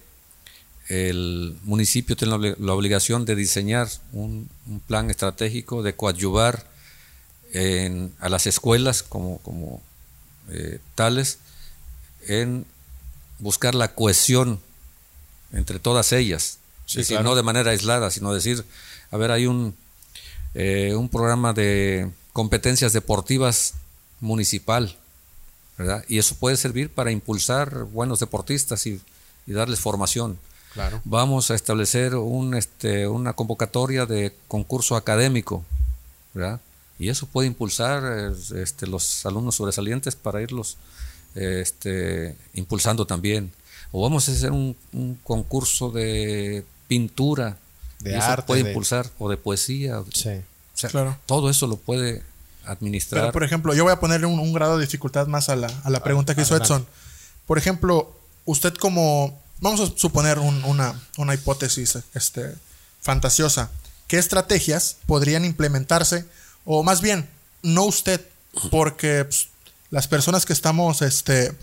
[0.88, 6.66] el municipio tiene la obligación de diseñar un, un plan estratégico de coadyuvar
[8.20, 9.82] a las escuelas como, como
[10.50, 11.40] eh, tales
[12.28, 12.66] en
[13.40, 14.60] buscar la cohesión
[15.54, 16.60] entre todas ellas.
[17.24, 18.64] no de manera aislada, sino decir,
[19.10, 19.76] a ver, hay un,
[20.54, 23.76] eh, un programa de competencias deportivas
[24.20, 24.98] municipal,
[25.78, 26.04] ¿verdad?
[26.08, 29.02] Y eso puede servir para impulsar buenos deportistas y,
[29.46, 30.40] darles formación.
[30.74, 31.02] Claro.
[31.06, 35.64] Vamos a establecer un, este, una convocatoria de concurso académico,
[36.34, 36.60] ¿verdad?
[36.98, 40.78] y eso puede impulsar este, los alumnos sobresalientes para irlos
[41.36, 43.52] este, impulsando también.
[43.92, 44.76] O vamos a hacer un,
[45.24, 47.58] concurso de pintura,
[48.00, 50.02] de arte, puede impulsar, o de poesía.
[50.14, 50.42] Sí.
[50.90, 51.18] claro.
[51.26, 52.24] Todo eso lo puede
[52.68, 53.22] administrar.
[53.22, 55.90] Pero, por ejemplo, yo voy a ponerle un, grado de dificultad más a la, a
[55.90, 56.86] la pregunta que hizo Edson.
[57.46, 62.56] Por ejemplo, usted como, vamos a suponer una, una hipótesis este,
[63.02, 63.70] fantasiosa,
[64.08, 66.26] ¿qué estrategias podrían implementarse?
[66.66, 67.30] O más bien,
[67.62, 68.26] no usted,
[68.72, 69.50] porque pues,
[69.92, 71.56] las personas que estamos este,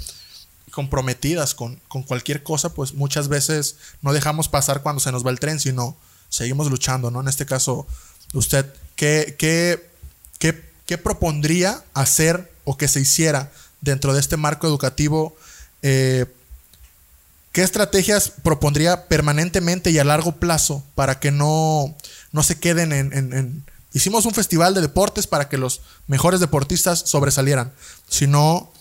[0.71, 5.39] comprometidas con, cualquier cosa, pues muchas veces no dejamos pasar cuando se nos va el
[5.39, 5.97] tren, sino
[6.29, 7.21] seguimos luchando, ¿no?
[7.21, 7.87] En este caso,
[8.33, 9.91] usted, ¿qué, qué,
[10.39, 15.37] qué, propondría hacer o que se hiciera dentro de este marco educativo?
[15.83, 16.27] Eh,
[17.53, 21.95] ¿Qué estrategias propondría permanentemente y a largo plazo para que no,
[22.33, 23.65] no se queden en,
[23.95, 27.75] Hicimos un festival de deportes para que los mejores deportistas sobresalieran.
[28.09, 28.73] Si no,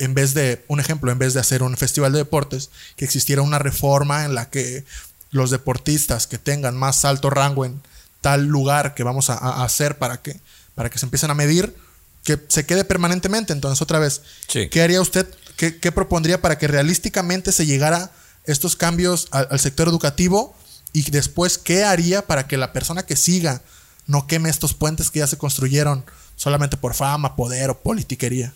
[0.00, 3.42] en vez de, un ejemplo, en vez de hacer un festival de deportes, que existiera
[3.42, 4.84] una reforma en la que
[5.30, 7.80] los deportistas que tengan más alto rango en
[8.20, 10.40] tal lugar que vamos a hacer para que,
[10.76, 11.74] para que se empiecen a medir,
[12.22, 13.52] que se quede permanentemente.
[13.52, 14.68] Entonces, otra vez, Sí.
[14.68, 15.26] ¿qué haría usted?
[15.56, 18.12] ¿Qué, qué propondría para que realísticamente se llegara
[18.44, 20.56] estos cambios al, al sector educativo?
[20.92, 23.62] Y después, ¿qué haría para que la persona que siga
[24.06, 26.04] no queme estos puentes que ya se construyeron
[26.36, 28.52] solamente por fama, poder o politiquería?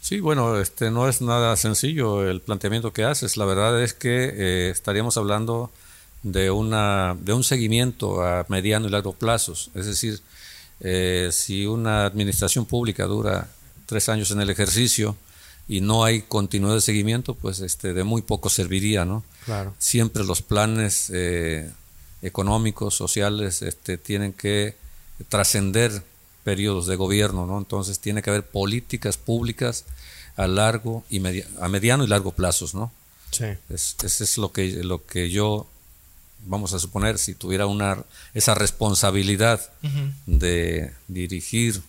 [0.00, 3.36] Sí, bueno, este no es nada sencillo el planteamiento que haces.
[3.36, 5.70] La verdad es que eh, estaríamos hablando
[6.24, 9.70] de una de un seguimiento a mediano y largo plazos.
[9.74, 10.20] Es decir,
[10.82, 13.48] eh, si una administración pública dura
[13.86, 15.16] tres años en el ejercicio
[15.68, 19.24] y no hay continuidad de seguimiento, pues este de muy poco serviría, ¿no?
[19.44, 19.74] Claro.
[19.78, 21.70] Siempre los planes eh,
[22.20, 24.74] económicos, sociales, este, tienen que
[25.28, 26.02] trascender
[26.44, 27.58] periodos de gobierno, ¿no?
[27.58, 29.84] Entonces tiene que haber políticas públicas
[30.36, 32.90] a largo y media- a mediano y largo plazos, ¿no?
[33.30, 33.44] Sí.
[33.70, 35.66] Es, ese es lo que, lo que yo,
[36.46, 38.02] vamos a suponer, si tuviera una,
[38.34, 39.60] esa responsabilidad
[40.26, 41.82] de dirigir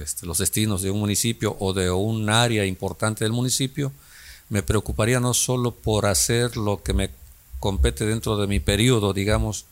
[0.00, 3.92] este, los destinos de un municipio o de un área importante del municipio,
[4.48, 7.10] me preocuparía no solo por hacer lo que me
[7.58, 9.66] compete dentro de mi periodo, digamos,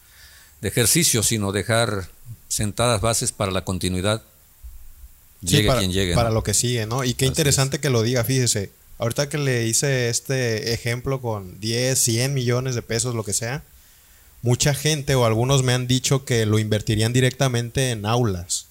[0.61, 2.09] de ejercicio, sino dejar
[2.49, 4.23] sentadas bases para la continuidad.
[5.43, 6.15] Sí, Llegue para, quien llegue.
[6.15, 6.37] para ¿no?
[6.37, 7.05] lo que sigue, ¿no?
[7.05, 8.71] Y qué Así interesante que lo diga, fíjese.
[8.99, 13.65] Ahorita que le hice este ejemplo con 10, 100 millones de pesos, lo que sea,
[14.43, 18.67] mucha gente o algunos me han dicho que lo invertirían directamente en aulas,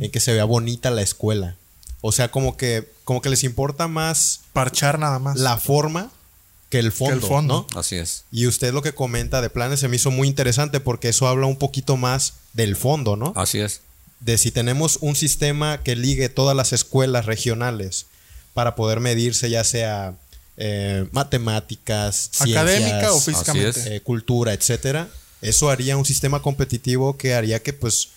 [0.00, 1.56] en que se vea bonita la escuela.
[2.00, 5.36] O sea, como que, como que les importa más Parchar nada más.
[5.38, 6.10] la forma
[6.70, 7.26] que el fondo.
[7.26, 7.66] fondo.
[7.72, 7.80] ¿no?
[7.80, 8.24] Así es.
[8.30, 11.46] Y usted lo que comenta de planes se me hizo muy interesante porque eso habla
[11.46, 13.32] un poquito más del fondo, ¿no?
[13.36, 13.80] Así es.
[14.20, 18.06] de si tenemos un sistema que ligue todas las escuelas regionales
[18.54, 20.14] para poder medirse ya sea
[20.56, 23.96] eh, matemáticas, Académica o físicamente.
[23.96, 25.08] eh, cultura, etcétera,
[25.42, 28.08] eso haría un sistema competitivo que haría que pues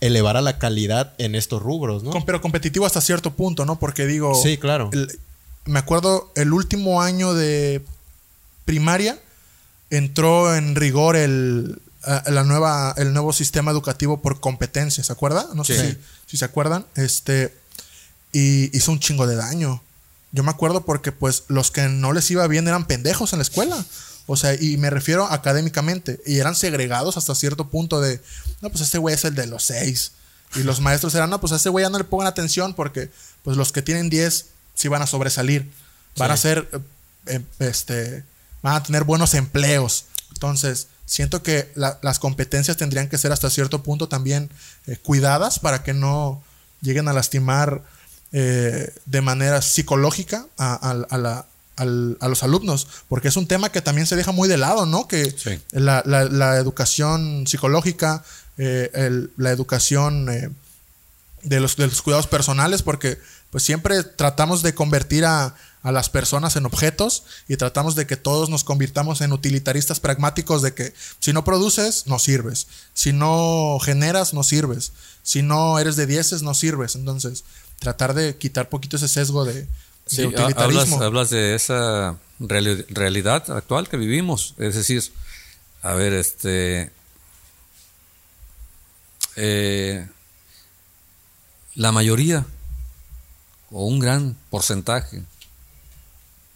[0.00, 2.12] elevara la calidad en estos rubros, ¿no?
[2.24, 3.78] Pero competitivo hasta cierto punto, ¿no?
[3.78, 4.34] Porque digo.
[4.40, 4.90] Sí, claro.
[4.92, 5.18] el-
[5.64, 7.82] me acuerdo el último año de
[8.64, 9.18] primaria
[9.90, 11.78] entró en rigor el,
[12.26, 15.46] la nueva, el nuevo sistema educativo por competencia, ¿se acuerda?
[15.54, 16.86] No sé si, si se acuerdan.
[16.94, 17.54] Este,
[18.32, 19.82] y hizo un chingo de daño.
[20.32, 23.42] Yo me acuerdo porque pues los que no les iba bien eran pendejos en la
[23.44, 23.84] escuela.
[24.26, 26.20] O sea, y me refiero académicamente.
[26.26, 28.20] Y eran segregados hasta cierto punto de,
[28.60, 30.12] no, pues este güey es el de los seis.
[30.54, 33.10] Y los maestros eran, no, pues a ese güey ya no le pongan atención porque
[33.42, 35.70] pues los que tienen 10 sí van a sobresalir.
[36.16, 36.32] Van Sí.
[36.34, 36.78] a ser, eh,
[37.26, 38.24] eh, este,
[38.62, 40.04] van a tener buenos empleos.
[40.32, 44.50] Entonces, siento que la- las competencias tendrían que ser hasta cierto punto también
[44.86, 46.42] eh, cuidadas para que no
[46.82, 47.82] lleguen a lastimar
[48.32, 53.46] eh, de manera psicológica a, a- a la- al- a los alumnos, porque es un
[53.46, 55.06] tema que también se deja muy de lado, ¿no?
[55.08, 55.60] Que Sí.
[55.70, 58.24] la, la- la educación psicológica,
[58.58, 60.50] eh, el- la educación eh,
[61.42, 63.18] de, los, de los cuidados personales, porque
[63.50, 68.16] pues siempre tratamos de convertir a, a las personas en objetos y tratamos de que
[68.16, 72.66] todos nos convirtamos en utilitaristas pragmáticos de que si no produces, no sirves.
[72.92, 74.92] Si no generas, no sirves.
[75.22, 76.96] Si no eres de dieces, no sirves.
[76.96, 77.44] Entonces,
[77.78, 79.66] tratar de quitar poquito ese sesgo de, de
[80.06, 80.62] Sí, utilitarismo.
[80.62, 84.54] hablas, hablas de esa reali- realidad actual que vivimos.
[84.58, 85.02] Es decir,
[85.82, 86.90] a ver, este.
[89.36, 90.06] eh,
[91.74, 92.44] la mayoría,
[93.70, 95.22] o un gran porcentaje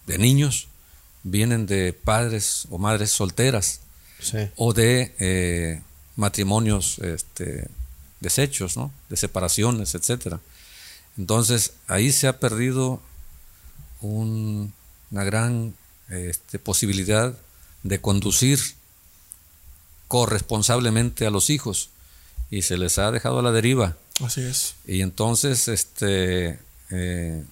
[0.07, 0.69] de niños,
[1.23, 3.81] vienen de padres o madres solteras
[4.21, 4.39] Sí.
[4.57, 5.83] o de eh,
[6.17, 7.69] matrimonios este,
[8.21, 8.93] deshechos, ¿no?
[9.09, 10.41] de separaciones, etcétera.
[11.19, 13.01] Entonces ahí se ha perdido
[14.01, 14.73] un-
[15.11, 15.75] una gran
[16.09, 17.35] este, posibilidad
[17.83, 18.61] de conducir
[20.09, 21.91] corresponsablemente a los hijos
[22.51, 24.75] y se les ha dejado a la deriva Así es.
[24.87, 26.59] y entonces este
[26.91, 27.45] eh,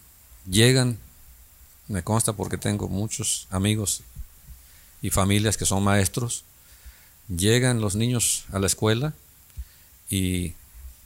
[0.48, 0.98] llegan
[1.88, 4.02] me consta porque tengo muchos amigos
[5.00, 6.44] y familias que son maestros
[7.34, 9.14] llegan los niños a la escuela
[10.10, 10.52] y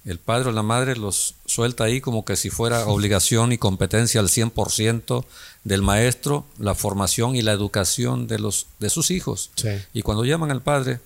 [0.04, 4.20] el padre o la madre los suelta ahí como que si fuera obligación y competencia
[4.20, 5.24] al 100%
[5.64, 9.70] del maestro la formación y la educación de los de sus hijos Sí.
[9.94, 11.00] y cuando llaman al padre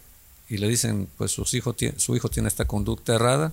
[0.49, 3.53] y le dicen pues sus hijos su hijo tiene esta conducta errada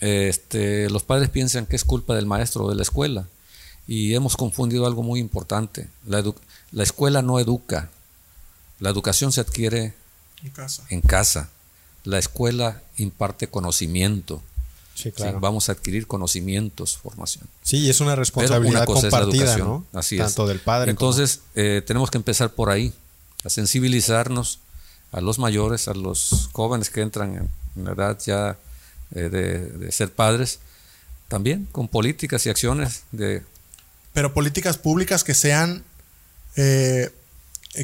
[0.00, 3.26] este, los padres piensan que es culpa del maestro o de la escuela.
[3.86, 5.88] Y hemos confundido algo muy importante.
[6.06, 6.22] La,
[6.82, 7.90] escuela no educa.
[8.78, 9.94] La educación se adquiere
[10.42, 10.86] En casa.
[10.88, 11.50] en casa.
[12.04, 14.42] La escuela imparte conocimiento.
[14.94, 15.12] Sí, ¿sí?
[15.12, 15.40] claro.
[15.40, 17.46] Vamos a adquirir conocimientos, formación.
[17.62, 19.68] Sí, es una responsabilidad una compartida, educación.
[19.68, 19.86] ¿no?
[19.98, 20.48] Así Tanto es.
[20.48, 22.92] del padre como- Entonces, eh, tenemos que empezar por ahí,
[23.44, 24.58] a sensibilizarnos
[25.12, 28.58] a los mayores, a los jóvenes que entran en, en la edad ya
[29.14, 30.60] eh, de, ser padres,
[31.28, 33.42] también con políticas y acciones de...
[34.12, 35.84] Pero políticas públicas que sean...
[36.56, 37.10] Eh,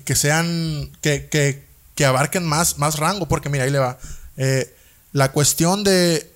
[0.04, 0.90] que sean...
[1.00, 1.64] Que, que,
[1.96, 3.98] que, abarquen más, más rango, porque mira, ahí le va.
[4.36, 4.72] Eh,
[5.12, 6.30] la cuestión de...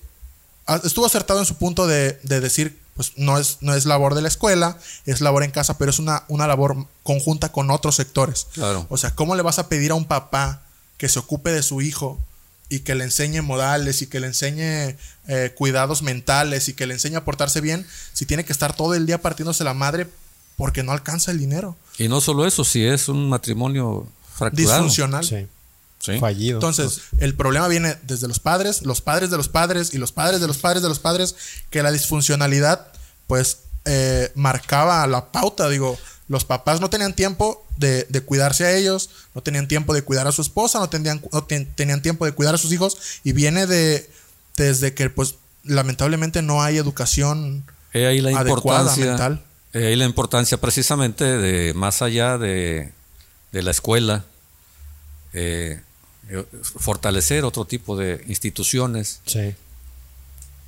[0.66, 4.14] Ah, estuvo acertado en su punto de, de decir pues no es, no es labor
[4.14, 7.96] de la escuela, es labor en casa, pero es una, una labor conjunta con otros
[7.96, 8.46] sectores.
[8.52, 8.86] Claro.
[8.90, 10.62] O sea, ¿cómo le vas a pedir a un papá
[10.98, 12.20] que se ocupe de su hijo
[12.68, 16.92] y que le enseñe modales y que le enseñe eh, cuidados mentales y que le
[16.92, 20.06] enseñe a portarse bien si tiene que estar todo el día partiéndose la madre
[20.56, 21.78] porque no alcanza el dinero?
[21.96, 24.06] Y no solo eso, si es un matrimonio
[24.40, 24.82] fracturado.
[24.84, 25.24] Disfuncional.
[25.24, 25.46] Sí.
[26.18, 26.56] Fallido.
[26.56, 30.40] Entonces, el problema viene desde los padres, los padres de los padres y los padres
[30.40, 31.36] de los padres de los padres,
[31.68, 32.86] que la disfuncionalidad,
[33.26, 35.68] pues, eh, marcaba la pauta.
[35.68, 40.26] Digo, los papás no tenían tiempo de, cuidarse a ellos, no tenían tiempo de cuidar
[40.26, 41.22] a su esposa, no tenían,
[41.74, 44.08] tenían tiempo de cuidar a sus hijos, y viene de
[44.56, 49.42] desde que, pues, lamentablemente no hay educación ahí la adecuada mental.
[49.74, 52.92] ahí la importancia precisamente de, más allá de,
[53.52, 54.24] de la escuela,
[55.32, 55.80] eh,
[56.62, 59.20] fortalecer otro tipo de instituciones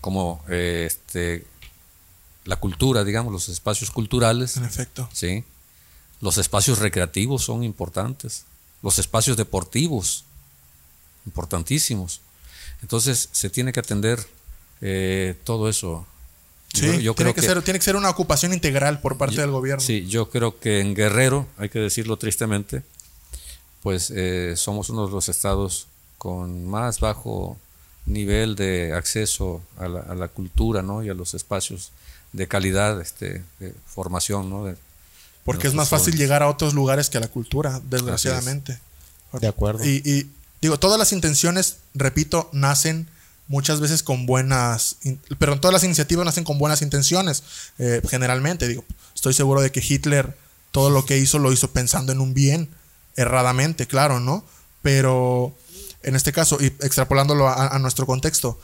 [0.01, 1.45] como eh, este,
[2.45, 4.57] la cultura, digamos, los espacios culturales.
[4.57, 5.09] En efecto.
[5.13, 5.45] Sí.
[6.21, 8.45] Los espacios recreativos son importantes.
[8.83, 10.25] Los espacios deportivos,
[11.27, 12.21] importantísimos.
[12.83, 14.19] Entonces se tiene que atender
[14.81, 16.07] eh, todo eso.
[16.75, 19.83] Sí, yo, tiene, que, ser, tiene que ser una ocupación integral por parte del gobierno.
[19.85, 22.83] Sí, yo creo que en Guerrero, hay que decirlo tristemente,
[23.83, 27.57] pues eh, somos uno de los estados con más bajo
[28.07, 31.03] nivel de acceso a la, cultura ¿no?
[31.03, 31.91] y a los espacios
[32.33, 34.49] de calidad, este, de formación.
[34.49, 34.75] ¿no?
[35.45, 38.79] Porque es más fácil llegar a otros lugares que a la cultura, desgraciadamente.
[39.33, 39.85] De acuerdo.
[39.85, 43.09] Y, digo, todas las intenciones, repito, nacen
[43.49, 44.97] muchas veces con buenas,
[45.39, 47.43] pero todas las iniciativas nacen con buenas intenciones,
[47.79, 48.69] eh, generalmente.
[48.69, 50.37] Digo, estoy seguro de que Hitler
[50.71, 52.69] todo lo que hizo lo hizo pensando en un bien
[53.17, 54.45] erradamente, claro, ¿no?
[54.83, 55.55] Pero
[56.03, 58.59] en este caso, y extrapolándolo a, nuestro contexto,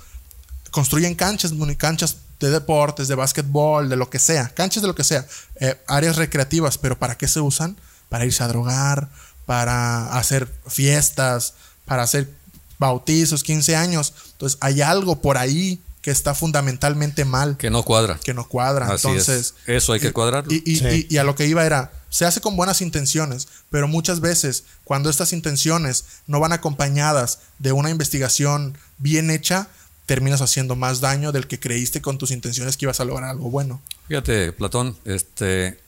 [0.70, 5.04] construyen canchas, canchas de deportes, de básquetbol, de lo que sea, canchas de lo que
[5.04, 5.26] sea,
[5.60, 7.76] eh, áreas recreativas, pero ¿para qué se usan?
[8.08, 9.08] Para irse a drogar,
[9.46, 12.30] para hacer fiestas, para hacer
[12.78, 14.14] bautizos, 15 años.
[14.32, 17.56] Entonces hay algo por ahí que está fundamentalmente mal.
[17.56, 18.18] Que no cuadra.
[18.22, 18.88] Que no cuadra.
[18.94, 20.44] Entonces, Eso hay que cuadrar.
[20.48, 25.10] y, a lo que iba era, se hace con buenas intenciones, pero muchas veces cuando
[25.10, 29.68] estas intenciones no van acompañadas de una investigación bien hecha,
[30.06, 33.50] terminas haciendo más daño del que creíste con tus intenciones que ibas a lograr algo
[33.50, 33.82] bueno.
[34.08, 35.78] Fíjate, Platón, este,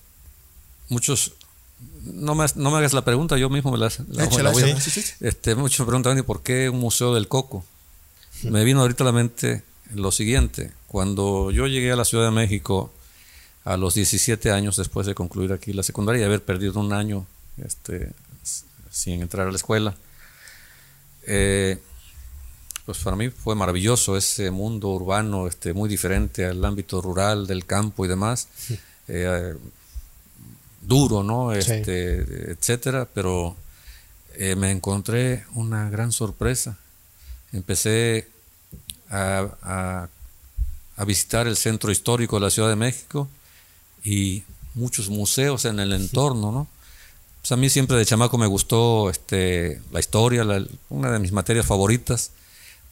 [0.91, 1.33] muchos,
[2.03, 3.91] no me, no me hagas la pregunta, yo mismo me la,
[4.51, 4.77] voy a,
[5.21, 7.65] este, Muchos me preguntan, ¿por qué un museo del coco?
[8.43, 9.63] Me vino ahorita a la mente
[9.95, 12.93] lo siguiente, cuando yo llegué a la Ciudad de México,
[13.65, 17.27] a los 17 años después de concluir aquí la secundaria y haber perdido un año
[17.65, 18.13] este,
[18.91, 19.95] sin entrar a la escuela.
[21.27, 21.79] Eh,
[22.87, 27.67] pues para mí fue maravilloso ese mundo urbano, este, muy diferente al ámbito rural, del
[27.67, 28.49] campo y demás.
[29.13, 29.55] Eh,
[30.81, 31.53] duro, ¿no?
[31.53, 33.57] Este, Etcétera, pero
[34.35, 36.79] eh, me encontré una gran sorpresa.
[37.53, 38.29] Empecé
[39.11, 40.09] a,
[40.97, 43.27] a visitar el centro histórico de la Ciudad de México
[44.05, 44.43] y
[44.75, 46.69] muchos museos en el entorno, ¿no?
[47.41, 50.45] Pues a mí siempre de chamaco me gustó este, la historia,
[50.91, 52.33] una de mis materias favoritas.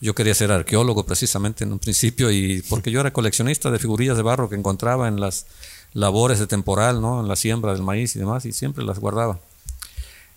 [0.01, 4.17] Yo quería ser arqueólogo precisamente en un principio y porque yo era coleccionista de figurillas
[4.17, 5.45] de barro que encontraba en las
[5.93, 7.21] labores de temporal, ¿no?
[7.21, 9.39] En la siembra del maíz y demás y siempre las guardaba.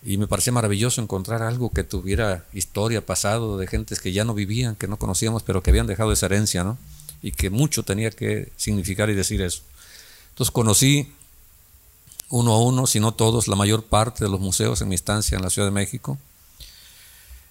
[0.03, 4.33] Y me parecía maravilloso encontrar algo que tuviera historia, pasado, de gentes que ya no
[4.33, 6.77] vivían, que no conocíamos, pero que habían dejado esa herencia, ¿no?
[7.21, 9.61] Y que mucho tenía que significar y decir eso.
[10.30, 11.13] Entonces conocí
[12.30, 15.36] uno a uno, si no todos, la mayor parte de los museos en mi estancia
[15.36, 16.17] en la Ciudad de México.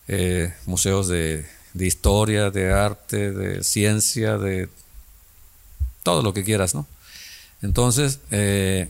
[0.08, 4.68] Eh, museos de, historia, de arte, de ciencia, de
[6.02, 6.86] todo lo que quieras, ¿no?
[7.62, 8.88] Entonces, eh,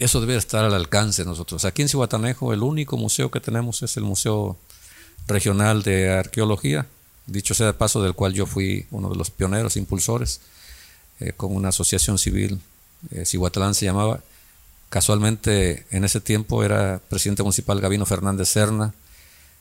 [0.00, 1.64] eso debe estar al alcance de nosotros.
[1.64, 4.58] Aquí en Cihuatanejo, el único museo que tenemos es el Museo
[5.28, 6.86] Regional de Arqueología,
[7.26, 10.40] dicho sea de paso, del cual yo fui uno de los pioneros, impulsores.
[11.20, 12.60] Eh, con una asociación civil,
[13.10, 14.20] eh, Cihuatlán se llamaba.
[14.88, 18.94] Casualmente en ese tiempo era presidente municipal Gabino Fernández Serna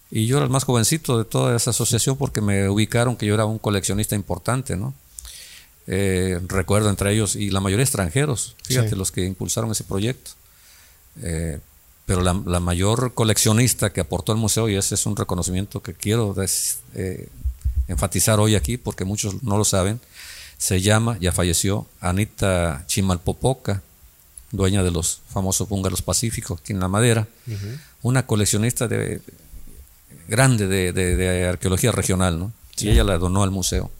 [0.09, 3.35] y yo era el más jovencito de toda esa asociación porque me ubicaron que yo
[3.35, 4.95] era un coleccionista importante, ¿no?
[5.91, 10.31] Eh, recuerdo entre ellos, y la mayoría extranjeros, fíjate, los que impulsaron ese proyecto.
[12.05, 16.35] pero la, mayor coleccionista que aportó al museo, y ese es un reconocimiento que quiero
[17.87, 19.99] enfatizar hoy aquí, porque muchos no lo saben,
[20.59, 23.81] se llama, ya falleció, Anita Chimalpopoca,
[24.51, 27.27] dueña de los famosos búngalos pacíficos aquí en La Madera,
[28.01, 29.21] una coleccionista de,
[30.27, 32.53] grande de, arqueología regional, ¿no?
[32.77, 33.91] Y ella la donó al museo.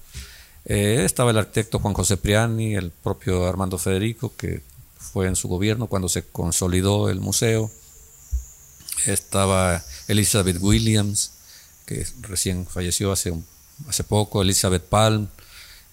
[0.70, 4.62] Eh, estaba el arquitecto Juan José Priani, el propio Armando Federico, que
[5.00, 7.72] fue en su gobierno cuando se consolidó el museo.
[9.08, 11.32] Estaba Elizabeth Williams,
[11.88, 13.34] que recién falleció hace,
[13.88, 15.28] hace poco, Elizabeth Palm,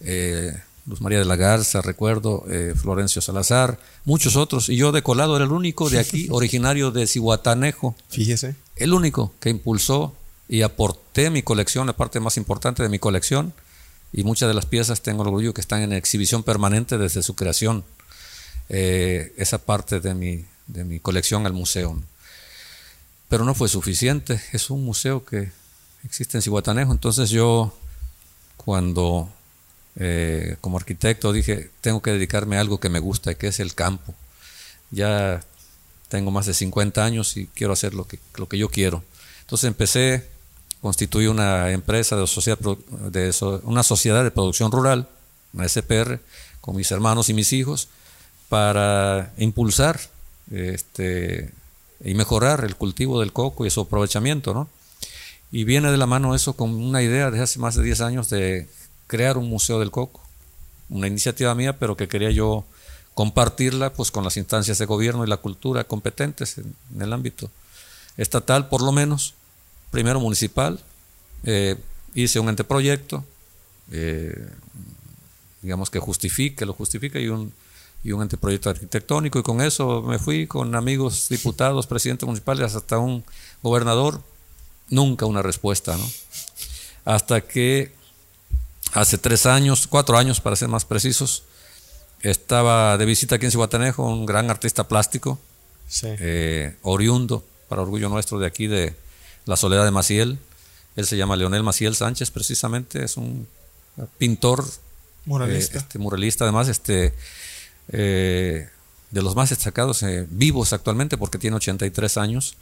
[0.01, 0.55] eh,
[0.85, 4.68] Luz María de la Garza, recuerdo, eh, Florencio Salazar, muchos otros.
[4.68, 7.97] Y yo de colado era el único de aquí, originario de Cihuatanejo.
[8.11, 8.57] Fíjese.
[8.77, 10.14] El único que impulsó
[10.51, 13.55] y aporté mi colección, la parte más importante de mi colección.
[14.12, 17.34] Y muchas de las piezas tengo el orgullo que están en exhibición permanente desde su
[17.34, 17.84] creación.
[18.68, 22.00] Eh, esa parte de mi, de mi colección al museo.
[23.28, 24.40] Pero no fue suficiente.
[24.52, 25.50] Es un museo que
[26.04, 26.92] existe en Cihuatanejo.
[26.92, 27.76] Entonces yo,
[28.57, 29.30] cuando
[29.98, 33.74] eh, como arquitecto dije, tengo que dedicarme a algo que me gusta, que es el
[33.74, 34.14] campo.
[34.90, 35.42] Ya
[36.09, 39.02] tengo más de 50 años y quiero hacer lo que, lo que yo quiero.
[39.40, 40.28] Entonces empecé,
[40.87, 43.34] constituí una empresa de, sociedad, de
[43.64, 45.09] una sociedad de producción rural,
[45.53, 46.20] una SPR,
[46.61, 47.89] con mis hermanos y mis hijos,
[48.49, 49.99] para impulsar
[50.53, 51.51] este,
[52.05, 54.55] y mejorar el cultivo del coco y su aprovechamiento.
[54.55, 54.68] ¿no?
[55.51, 58.30] Y viene de la mano eso con una idea de hace más de 10 años
[58.30, 58.68] de
[59.09, 60.20] crear un museo del coco,
[60.89, 62.64] una iniciativa mía, pero que quería yo
[63.14, 67.51] compartirla pues con las instancias de gobierno y la cultura competentes en, el ámbito
[68.16, 69.34] estatal, por lo menos,
[69.91, 70.82] primero municipal,
[71.45, 71.76] eh,
[72.14, 73.24] hice un anteproyecto,
[73.91, 74.49] eh,
[75.62, 77.53] digamos que justifique, lo justifica y un,
[78.03, 82.99] y un anteproyecto arquitectónico y con eso me fui con amigos diputados, presidentes municipales, hasta
[82.99, 83.24] un
[83.62, 84.20] gobernador,
[84.89, 86.09] nunca una respuesta, ¿no?
[87.05, 87.93] Hasta que
[88.93, 91.45] hace tres años, cuatro años para ser más precisos,
[92.22, 95.39] estaba de visita aquí en Cihuatanejo un gran artista plástico,
[96.03, 98.95] eh, oriundo, para orgullo nuestro de aquí de
[99.47, 100.38] la Soledad de Maciel.
[100.97, 103.47] Él se llama Leonel Maciel Sánchez, precisamente, es un
[104.18, 104.64] pintor,
[105.24, 107.14] muralista, eh, este, muralista además, este,
[107.92, 108.68] eh,
[109.11, 112.57] de los más destacados vivos actualmente, porque tiene 83 años.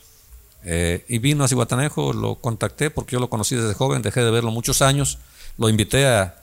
[0.64, 4.50] y vino a Cihuatanejo, lo contacté porque yo lo conocí desde joven, dejé de verlo
[4.50, 5.18] muchos años
[5.56, 6.36] lo invité a,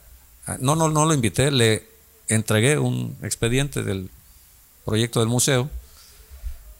[0.59, 1.87] no, no, no lo invité, le
[2.27, 4.09] entregué un expediente del
[4.85, 5.69] proyecto del museo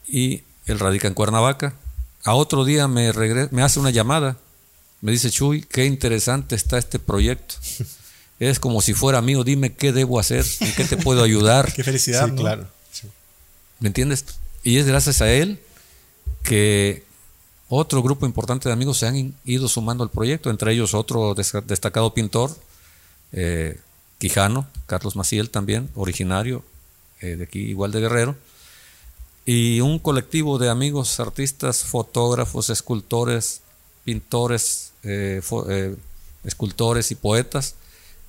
[0.07, 1.73] y él radica en Cuernavaca.
[2.23, 3.11] A otro día me,
[3.51, 4.37] me hace una llamada,
[5.01, 7.55] me dice, Chuy, qué interesante está este proyecto.
[8.39, 11.71] Es como si fuera mío, dime qué debo hacer, en qué te puedo ayudar.
[11.75, 12.67] qué felicidad, claro.
[13.79, 14.25] ¿Me entiendes?
[14.63, 15.59] Y es gracias a él
[16.43, 17.03] que
[17.69, 22.13] otro grupo importante de amigos se han ido sumando al proyecto, entre ellos otro destacado
[22.13, 22.55] pintor,
[23.31, 23.79] eh,
[24.17, 26.63] Quijano, Carlos Maciel también, originario
[27.21, 28.35] eh, de aquí, igual de Guerrero,
[29.53, 33.59] y un colectivo de amigos, artistas, fotógrafos, escultores,
[34.05, 35.41] pintores, eh,
[36.45, 37.75] escultores y poetas.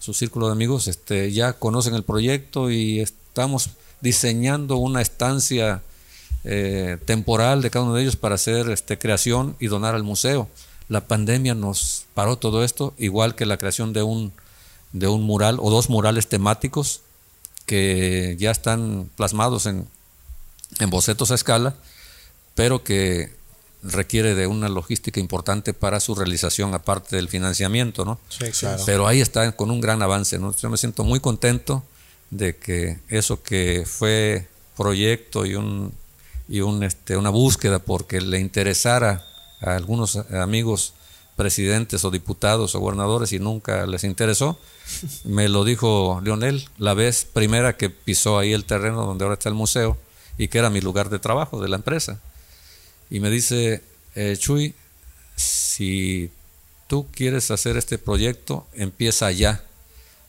[0.00, 3.70] Su círculo de amigos este, ya conocen el proyecto y estamos
[4.00, 5.84] diseñando una estancia
[6.42, 10.48] eh, temporal de cada uno de ellos para hacer este, creación y donar al museo.
[10.88, 14.32] La pandemia nos paró todo esto, igual que la creación de un,
[14.92, 17.02] de un mural o dos murales temáticos
[17.64, 19.86] que ya están plasmados en,
[20.78, 21.74] en bocetos a escala,
[22.54, 23.34] pero que
[23.82, 28.20] requiere de una logística importante para su realización, aparte del financiamiento, ¿no?
[28.86, 30.54] Pero ahí está con un gran avance, ¿no?
[30.54, 31.82] Yo me siento muy contento
[32.30, 34.46] de que eso que fue
[34.76, 35.92] proyecto y un
[36.48, 39.24] y un, este, una búsqueda porque le interesara
[39.60, 40.94] a algunos amigos
[41.36, 44.58] presidentes o diputados o gobernadores y nunca les interesó.
[45.24, 49.48] Me lo dijo Leonel la vez primera que pisó ahí el terreno donde ahora está
[49.48, 49.96] el museo
[50.42, 52.18] y que era mi lugar de trabajo de la empresa.
[53.10, 53.80] Y me dice,
[54.16, 54.74] eh, Chuy,
[55.36, 56.32] si
[56.88, 59.62] tú quieres hacer este proyecto, empieza ya.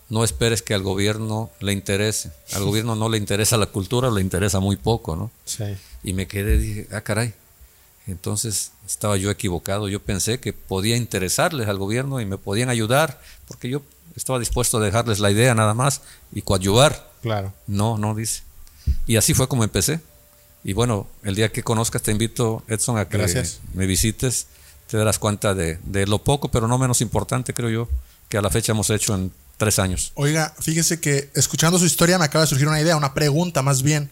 [0.10, 2.32] No esperes que al gobierno le interese.
[2.52, 5.32] Al gobierno no le interesa la cultura, le interesa muy poco, ¿no?
[5.46, 5.64] Sí.
[6.04, 7.34] Y me quedé, dije, ah, caray.
[8.06, 9.90] Entonces estaba yo equivocado.
[9.90, 13.82] Yo pensé que podía interesarles al gobierno y me podían ayudar, porque yo
[14.16, 17.10] estaba dispuesto a dejarles la idea nada más y coadyuvar.
[17.24, 17.52] Claro.
[17.66, 18.44] No, no dice.
[19.08, 20.00] Y así fue como empecé.
[20.64, 23.18] Y bueno, el día que conozcas te invito, Edson, a que
[23.74, 24.48] me visites.
[24.88, 27.90] Te darás cuenta de, de, lo poco, pero no menos importante, creo yo,
[28.30, 30.12] que a la fecha hemos hecho en tres años.
[30.16, 33.82] Oiga, fíjese que escuchando su historia me acaba de surgir una idea, una pregunta más
[33.82, 34.12] bien.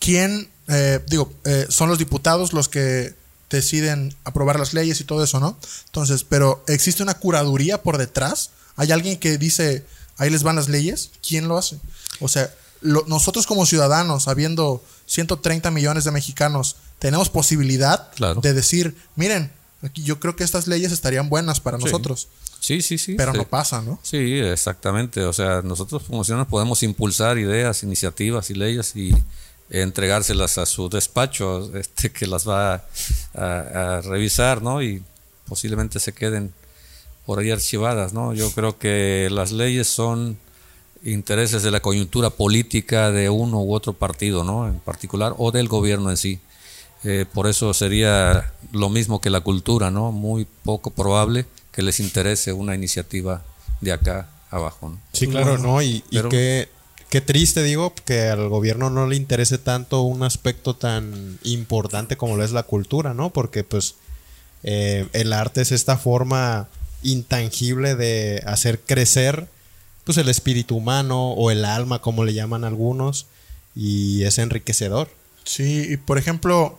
[0.00, 3.14] ¿Quién eh, digo, eh, son los diputados los que
[3.50, 5.58] deciden aprobar las leyes y todo eso, ¿no?
[5.86, 9.84] Entonces, pero ¿existe una curaduría por detrás ¿Hay alguien que dice,
[10.18, 11.10] ahí les van las leyes?
[11.26, 11.78] ¿Quién lo hace?
[12.20, 18.40] O sea, lo- nosotros como ciudadanos, habiendo 130 millones de mexicanos, tenemos posibilidad Claro.
[18.40, 19.50] de decir, miren,
[19.82, 21.84] aquí yo creo que estas leyes estarían buenas para Sí.
[21.84, 22.28] nosotros,
[22.60, 23.14] Sí, sí, sí.
[23.14, 23.38] pero sí.
[23.38, 23.98] no pasa, ¿no?
[24.02, 25.22] Sí, exactamente.
[25.24, 29.12] O sea, nosotros como ciudadanos podemos impulsar ideas, iniciativas y leyes y
[29.70, 32.84] entregárselas a su despacho, este, que las va a,
[33.34, 34.82] a- a revisar, ¿no?
[34.82, 35.02] Y
[35.48, 36.52] posiblemente se queden
[37.24, 38.32] por ahí archivadas, ¿no?
[38.34, 40.38] Yo creo que las leyes son
[41.12, 44.66] intereses de la coyuntura política de uno u otro partido, ¿no?
[44.66, 46.40] En particular, o del gobierno en sí.
[47.04, 50.12] Eh, por eso sería lo mismo que la cultura, ¿no?
[50.12, 53.42] Muy poco probable que les interese una iniciativa
[53.80, 54.98] de acá abajo, ¿no?
[55.12, 55.82] Sí, claro, ¿no?
[55.82, 56.68] Y, qué,
[57.10, 62.36] qué triste, digo, que al gobierno no le interese tanto un aspecto tan importante como
[62.36, 63.30] lo es la cultura, ¿no?
[63.30, 63.96] Porque, pues,
[64.62, 66.68] eh, el arte es esta forma
[67.02, 69.48] intangible de hacer crecer,
[70.06, 73.26] pues, el espíritu humano o el alma, como le llaman algunos,
[73.74, 75.10] y es enriquecedor.
[75.44, 76.78] Sí, y por ejemplo,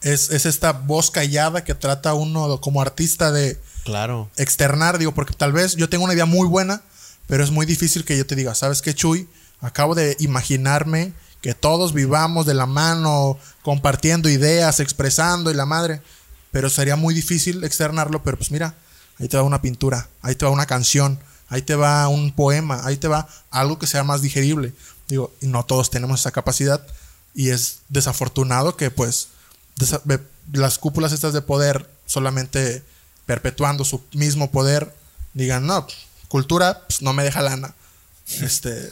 [0.00, 4.28] es, es esta voz callada que trata uno como artista de Claro.
[4.36, 6.82] externar, digo, porque tal vez yo tengo una idea muy buena,
[7.28, 9.28] pero es muy difícil que yo te diga, ¿sabes qué, Chuy?
[9.60, 16.00] Acabo de imaginarme que todos vivamos de la mano, compartiendo ideas, expresando y la madre,
[16.50, 18.74] pero sería muy difícil externarlo, pero pues mira,
[19.18, 21.18] ahí te va una pintura, ahí te va una canción,
[21.52, 24.72] ahí te va un poema, ahí te va algo que sea más digerible.
[25.08, 26.84] Digo, y no todos tenemos esa capacidad
[27.34, 29.28] y es desafortunado que pues
[30.52, 32.82] las cúpulas estas de poder solamente
[33.26, 34.94] perpetuando su mismo poder
[35.34, 35.86] digan, no,
[36.28, 37.74] cultura pues, no me deja lana.
[38.40, 38.88] Este,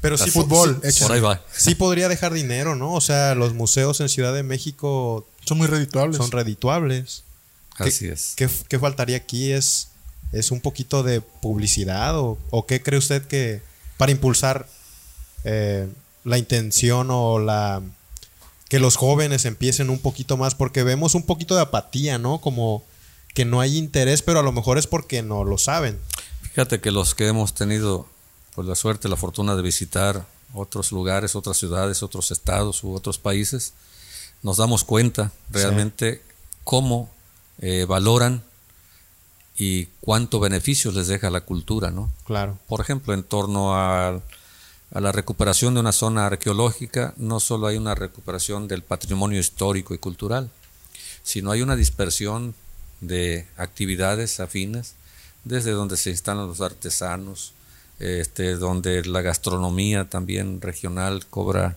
[0.00, 1.02] Pero sí, fútbol, sí-.
[1.02, 1.42] Por ahí va.
[1.56, 2.94] sí podría dejar dinero, ¿no?
[2.94, 6.16] O sea, los museos en Ciudad de México son muy redituables.
[6.16, 7.22] son redituables.
[7.76, 8.32] ¿Qué- Así es.
[8.36, 9.52] ¿Qué, qué faltaría aquí?
[9.52, 9.88] ¿Es,
[10.32, 12.18] ¿Es un poquito de publicidad?
[12.18, 13.62] ¿O, o qué cree usted que
[13.96, 14.66] para impulsar
[15.44, 15.88] eh,
[16.24, 17.82] la intención o la
[18.68, 20.54] que los jóvenes empiecen un poquito más?
[20.54, 22.40] Porque vemos un poquito de apatía, ¿no?
[22.40, 22.84] Como
[23.34, 25.98] que no hay interés, pero a lo mejor es porque no lo saben.
[26.42, 28.06] Fíjate que los que hemos tenido
[28.54, 33.18] pues la suerte, la fortuna de visitar otros lugares, otras ciudades, otros estados u otros
[33.18, 33.72] países,
[34.42, 36.22] nos damos cuenta realmente
[36.64, 37.10] cómo
[37.60, 38.42] eh, valoran
[39.60, 42.10] y cuánto beneficios les deja la cultura, ¿no?
[42.24, 42.58] Claro.
[42.66, 47.76] Por ejemplo, en torno a, a la recuperación de una zona arqueológica, no solo hay
[47.76, 50.48] una recuperación del patrimonio histórico y cultural,
[51.22, 52.54] sino hay una dispersión
[53.02, 54.94] de actividades afines,
[55.44, 57.52] desde donde se instalan los artesanos,
[57.98, 61.76] este, donde la gastronomía también regional cobra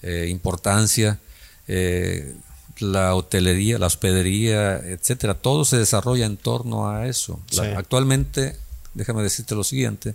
[0.00, 1.18] eh, importancia,
[1.66, 2.34] eh,
[2.80, 7.40] la hotelería, la hospedería, etcétera, todo se desarrolla en torno a eso.
[7.52, 8.56] La- actualmente,
[8.94, 10.14] déjame decirte lo siguiente,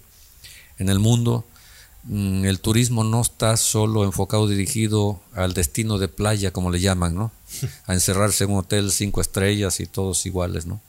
[0.80, 1.46] en el mundo
[2.04, 7.16] mm, el turismo no está solo enfocado dirigido al destino de playa, como le llaman,
[7.16, 7.32] ¿no?
[7.86, 10.82] A encerrarse en un hotel cinco estrellas y todos iguales, ¿no?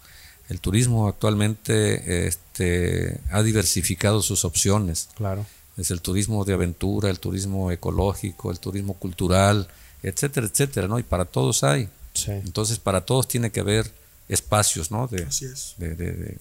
[0.48, 5.08] El turismo actualmente este, ha diversificado sus opciones.
[5.16, 5.46] Claro.
[5.76, 9.68] Es el turismo de aventura, el turismo ecológico, el turismo cultural,
[10.08, 10.98] etcétera, etcétera, ¿no?
[10.98, 11.88] Y para todos hay.
[12.14, 12.30] Sí.
[12.30, 13.90] Entonces, para todos tiene que haber
[14.28, 15.06] espacios, ¿no?
[15.08, 15.74] De, Así es.
[15.78, 16.38] de, de- de-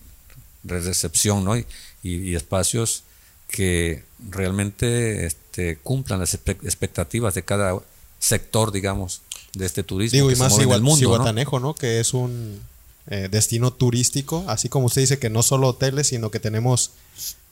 [0.63, 1.57] de recepción, ¿no?
[1.57, 1.65] Y,
[2.03, 3.03] y- y espacios
[3.49, 7.77] que realmente este, cumplan las expectativas de cada
[8.19, 9.21] sector, digamos,
[9.53, 10.97] de este turismo Digo, y más Cihuat- el mundo, ¿no?
[11.15, 11.75] Cihuatanejo, ¿no?
[11.75, 12.61] Que es un
[13.07, 16.91] eh, destino turístico, así como usted dice que no solo hoteles, sino que tenemos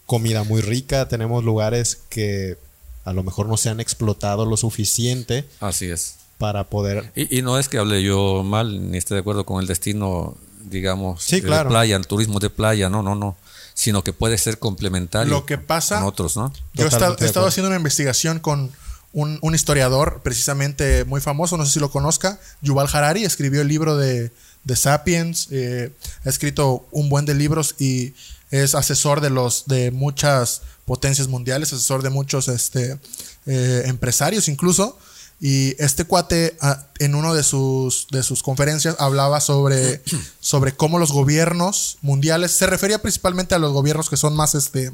[0.06, 2.58] comida muy rica, tenemos lugares que
[3.06, 6.16] a lo mejor no se han explotado lo suficiente Así es.
[6.38, 7.12] para poder...
[7.16, 10.38] Y, y no es que hable yo mal ni esté de acuerdo con el destino,
[10.70, 11.70] digamos, Sí, de claro.
[11.70, 13.36] playa, el turismo de playa, no, no, no,
[13.74, 16.54] sino que puede ser complementario Lo que pasa- con otros, ¿no?
[16.74, 18.72] Yo he estado, he haciendo una investigación con
[19.14, 23.68] un, un historiador precisamente muy famoso, no sé si lo conozca, Yuval Harari, escribió el
[23.68, 24.32] libro de,
[24.64, 25.92] de Sapiens, eh,
[26.24, 28.14] ha escrito un buen de libros y
[28.52, 33.00] es asesor de los de muchas potencias mundiales, asesor de muchos este,
[33.46, 34.98] eh, empresarios incluso.
[35.44, 40.02] Y este cuate ah, en una de sus, de sus conferencias hablaba sobre,
[40.40, 44.92] sobre cómo los gobiernos mundiales, se refería principalmente a los gobiernos que son más este,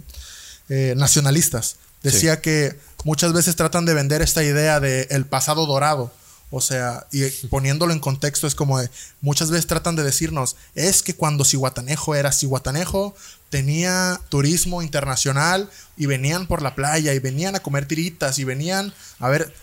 [0.70, 1.76] eh, nacionalistas.
[2.04, 6.12] Decía que muchas veces tratan de vender esta idea de el pasado dorado.
[6.50, 8.90] O sea, y poniéndolo en contexto es como de,
[9.20, 13.16] muchas veces tratan de decirnos, es que cuando Cihuatanejo era Cihuatanejo,
[13.50, 18.94] tenía turismo internacional y venían por la playa y venían a comer tiritas y venían
[19.20, 19.54] a ver...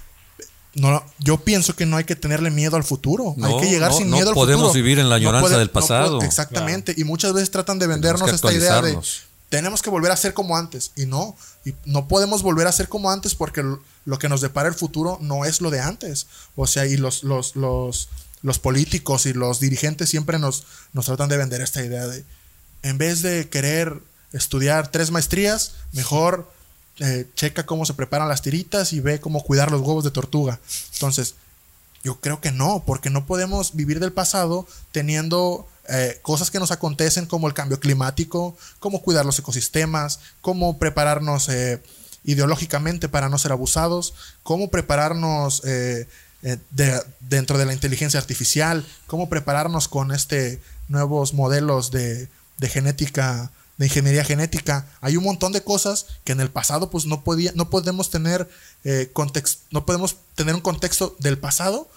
[0.77, 3.35] No, yo pienso que no hay que tenerle miedo al futuro.
[3.37, 4.83] hay No, que llegar no, sin miedo al podemos futuro.
[4.83, 6.21] vivir en la añoranza del puede- pasado.
[6.23, 6.95] exactamente.
[6.97, 8.99] Y muchas veces tratan de vendernos esta idea de
[9.51, 10.91] tenemos que volver a ser como antes.
[10.97, 14.41] Y no, y no podemos volver a ser como antes porque lo, lo que nos
[14.41, 16.27] depara el futuro no es lo de antes.
[16.57, 18.09] O sea, y los, los, los,
[18.43, 22.25] los políticos y los dirigentes siempre nos, nos tratan de vender esta idea de,
[22.85, 24.01] en vez de querer
[24.33, 26.49] estudiar tres maestrías, mejor
[27.01, 30.61] eh, checa cómo se preparan las tiritas y ve cómo cuidar los huevos de tortuga.
[30.93, 31.35] Entonces,
[32.05, 36.71] yo creo que no, porque no podemos vivir del pasado teniendo eh, cosas que nos
[36.71, 41.83] acontecen como el cambio climático, cómo cuidar los ecosistemas, cómo prepararnos eh,
[42.25, 46.07] ideológicamente para no ser abusados, cómo prepararnos de-
[47.21, 52.29] dentro de la inteligencia artificial, cómo prepararnos con este nuevos modelos de,
[52.59, 54.87] de genética, de ingeniería genética.
[55.01, 58.49] Hay un montón de cosas que en el pasado pues no podía, no podemos tener
[58.85, 61.89] eh, context- no podemos tener un contexto del pasado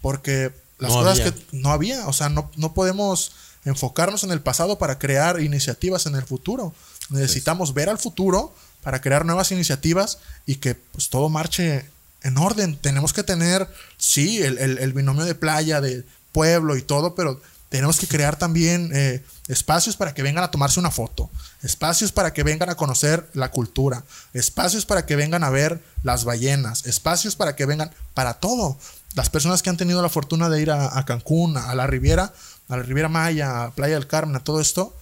[0.00, 1.32] porque las No cosas había.
[1.32, 3.32] que no había, o sea, no, no podemos
[3.64, 6.74] enfocarnos en el pasado para crear iniciativas en el futuro.
[7.10, 11.88] Necesitamos ver al futuro para crear nuevas iniciativas y que pues todo marche
[12.22, 12.76] en orden.
[12.76, 17.40] Tenemos que tener, sí, el, el- el binomio de playa, de pueblo y todo, pero
[17.74, 21.28] tenemos que crear también eh, espacios para que vengan a tomarse una foto,
[21.60, 26.22] espacios para que vengan a conocer la cultura, espacios para que vengan a ver las
[26.22, 28.78] ballenas, espacios para que vengan para todo.
[29.16, 32.32] Las personas que han tenido la fortuna de ir a, Cancún, a la Riviera,
[32.68, 34.94] a la Riviera Maya, a Playa del Carmen, a todo esto,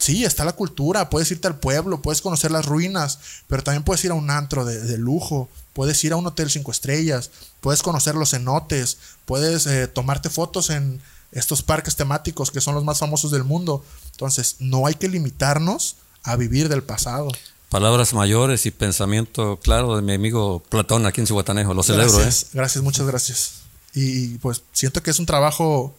[0.00, 4.04] Sí, está la cultura, puedes irte al pueblo, puedes conocer las ruinas, pero también puedes
[4.04, 7.82] ir a un antro de, de lujo, puedes ir a un hotel cinco estrellas, puedes
[7.82, 8.96] conocer los cenotes,
[9.26, 11.02] puedes eh, tomarte fotos en
[11.32, 13.84] estos parques temáticos que son los más famosos del mundo.
[14.12, 17.28] Entonces, no hay que limitarnos a vivir del pasado.
[17.68, 21.74] Palabras mayores y pensamiento claro de mi amigo Platón aquí en Cihuatanejo.
[21.74, 22.22] Lo celebro, ¿eh?
[22.22, 23.50] Gracias, gracias, muchas gracias.
[23.94, 25.94] Y pues siento que es un trabajo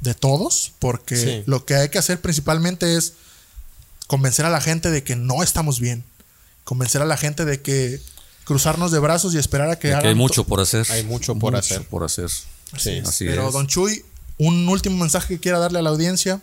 [0.00, 1.42] de todos, porque Sí.
[1.46, 3.14] lo que hay que hacer principalmente es
[4.06, 6.04] convencer a la gente de que no estamos bien.
[6.64, 8.00] Convencer a la gente de que
[8.44, 10.86] cruzarnos de brazos y esperar a que De que hagan hay to- mucho por hacer.
[10.90, 11.86] Hay mucho por hacer.
[11.88, 12.28] por hacer.
[12.76, 12.98] Sí.
[13.06, 13.52] Así Pero es.
[13.54, 14.04] don Chuy,
[14.46, 16.40] un último mensaje que quiera darle a la audiencia.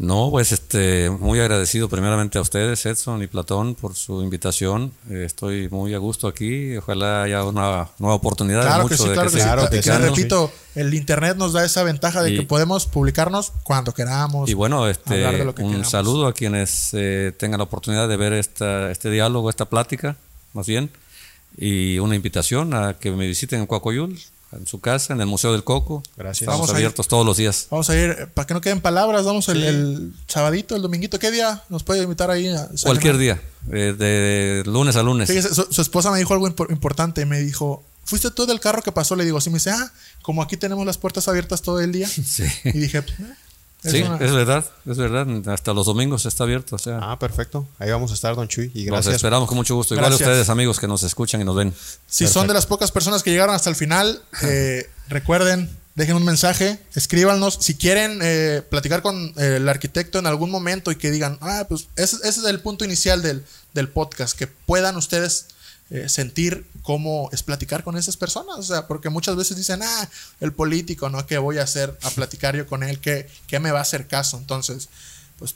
[0.00, 4.92] No, pues este, muy agradecido primeramente a ustedes, Edson y Platón, por su invitación.
[5.10, 6.76] Eh, estoy muy a gusto aquí.
[6.76, 8.62] Ojalá haya una nueva oportunidad.
[8.62, 9.42] Claro mucho que sí, de claro que, sí.
[9.42, 9.70] Claro que sí.
[9.82, 10.06] Platicando.
[10.14, 14.48] repito, el internet nos da esa ventaja de Y- que podemos publicarnos cuando queramos.
[14.48, 15.90] Y bueno, este, hablar de lo que un queramos.
[15.90, 20.14] saludo a quienes eh, tengan la oportunidad de ver esta, este diálogo, esta plática,
[20.52, 20.90] más bien,
[21.56, 24.16] y una invitación a que me visiten en Coacoyul,
[24.52, 26.02] en su casa, en el Museo del Coco.
[26.16, 26.42] Gracias.
[26.42, 26.76] Estamos Vamos ir.
[26.76, 27.66] abiertos todos los días.
[27.70, 29.66] Vamos a ir, eh, para que no queden palabras, vamos el, Sí.
[29.66, 31.18] el sabadito, el dominguito.
[31.18, 32.48] ¿Qué día nos puede invitar ahí?
[32.48, 32.68] A?
[32.82, 33.40] Cualquier día,
[33.70, 35.28] eh, de lunes a lunes.
[35.28, 37.26] Fíjese, su, su esposa me dijo algo impor- importante.
[37.26, 39.16] Me dijo, ¿fuiste tú del carro que pasó?
[39.16, 39.50] Le digo, sí.
[39.50, 39.92] Me dice, ah,
[40.22, 42.08] como aquí tenemos las puertas abiertas todo el día.
[42.24, 42.44] Sí.
[42.64, 43.04] Y dije, eh,
[43.84, 45.26] es Sí, una- es verdad, es verdad.
[45.52, 46.76] Hasta los domingos está abierto.
[46.76, 47.66] O sea, Ah, perfecto.
[47.78, 48.70] Ahí vamos a estar, don Chuy.
[48.74, 49.14] Y nos gracias.
[49.16, 49.94] esperamos con mucho gusto.
[49.94, 50.28] Igual a Gracias.
[50.28, 51.72] ustedes, amigos, que nos escuchan y nos ven.
[52.06, 56.24] Si son de las pocas personas que llegaron hasta el final, eh, recuerden, dejen un
[56.24, 57.58] mensaje, escríbanos.
[57.60, 61.66] Si quieren eh, platicar con eh, el arquitecto en algún momento y que digan, ah,
[61.68, 65.46] pues ese, ese es el punto inicial del, del podcast, que puedan ustedes
[65.90, 68.58] eh, sentir cómo es platicar con esas personas.
[68.58, 70.08] O sea, porque muchas veces dicen, ah,
[70.40, 71.26] el político, ¿no?
[71.26, 72.98] ¿Qué voy a hacer a platicar yo con él?
[73.00, 74.36] ¿Qué, qué me va a hacer caso?
[74.38, 74.88] Entonces,
[75.38, 75.54] pues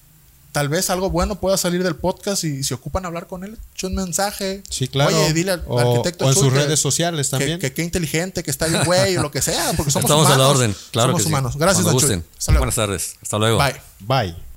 [0.53, 3.87] tal vez algo bueno pueda salir del podcast y si ocupan hablar con él, eche
[3.87, 4.62] un mensaje.
[4.68, 5.16] Sí, claro.
[5.16, 7.59] Oye, dile al O- arquitecto o en sus que- redes sociales también.
[7.59, 10.35] Que, qué inteligente, que está bien güey, o lo que sea, porque somos Estamos humanos.
[10.35, 11.28] a la orden, claro Somos que sí.
[11.28, 11.57] humanos.
[11.57, 12.59] Gracias, luego.
[12.59, 13.16] Buenas tardes.
[13.22, 13.59] Hasta luego.
[13.59, 13.80] Bye.
[14.01, 14.52] Bye.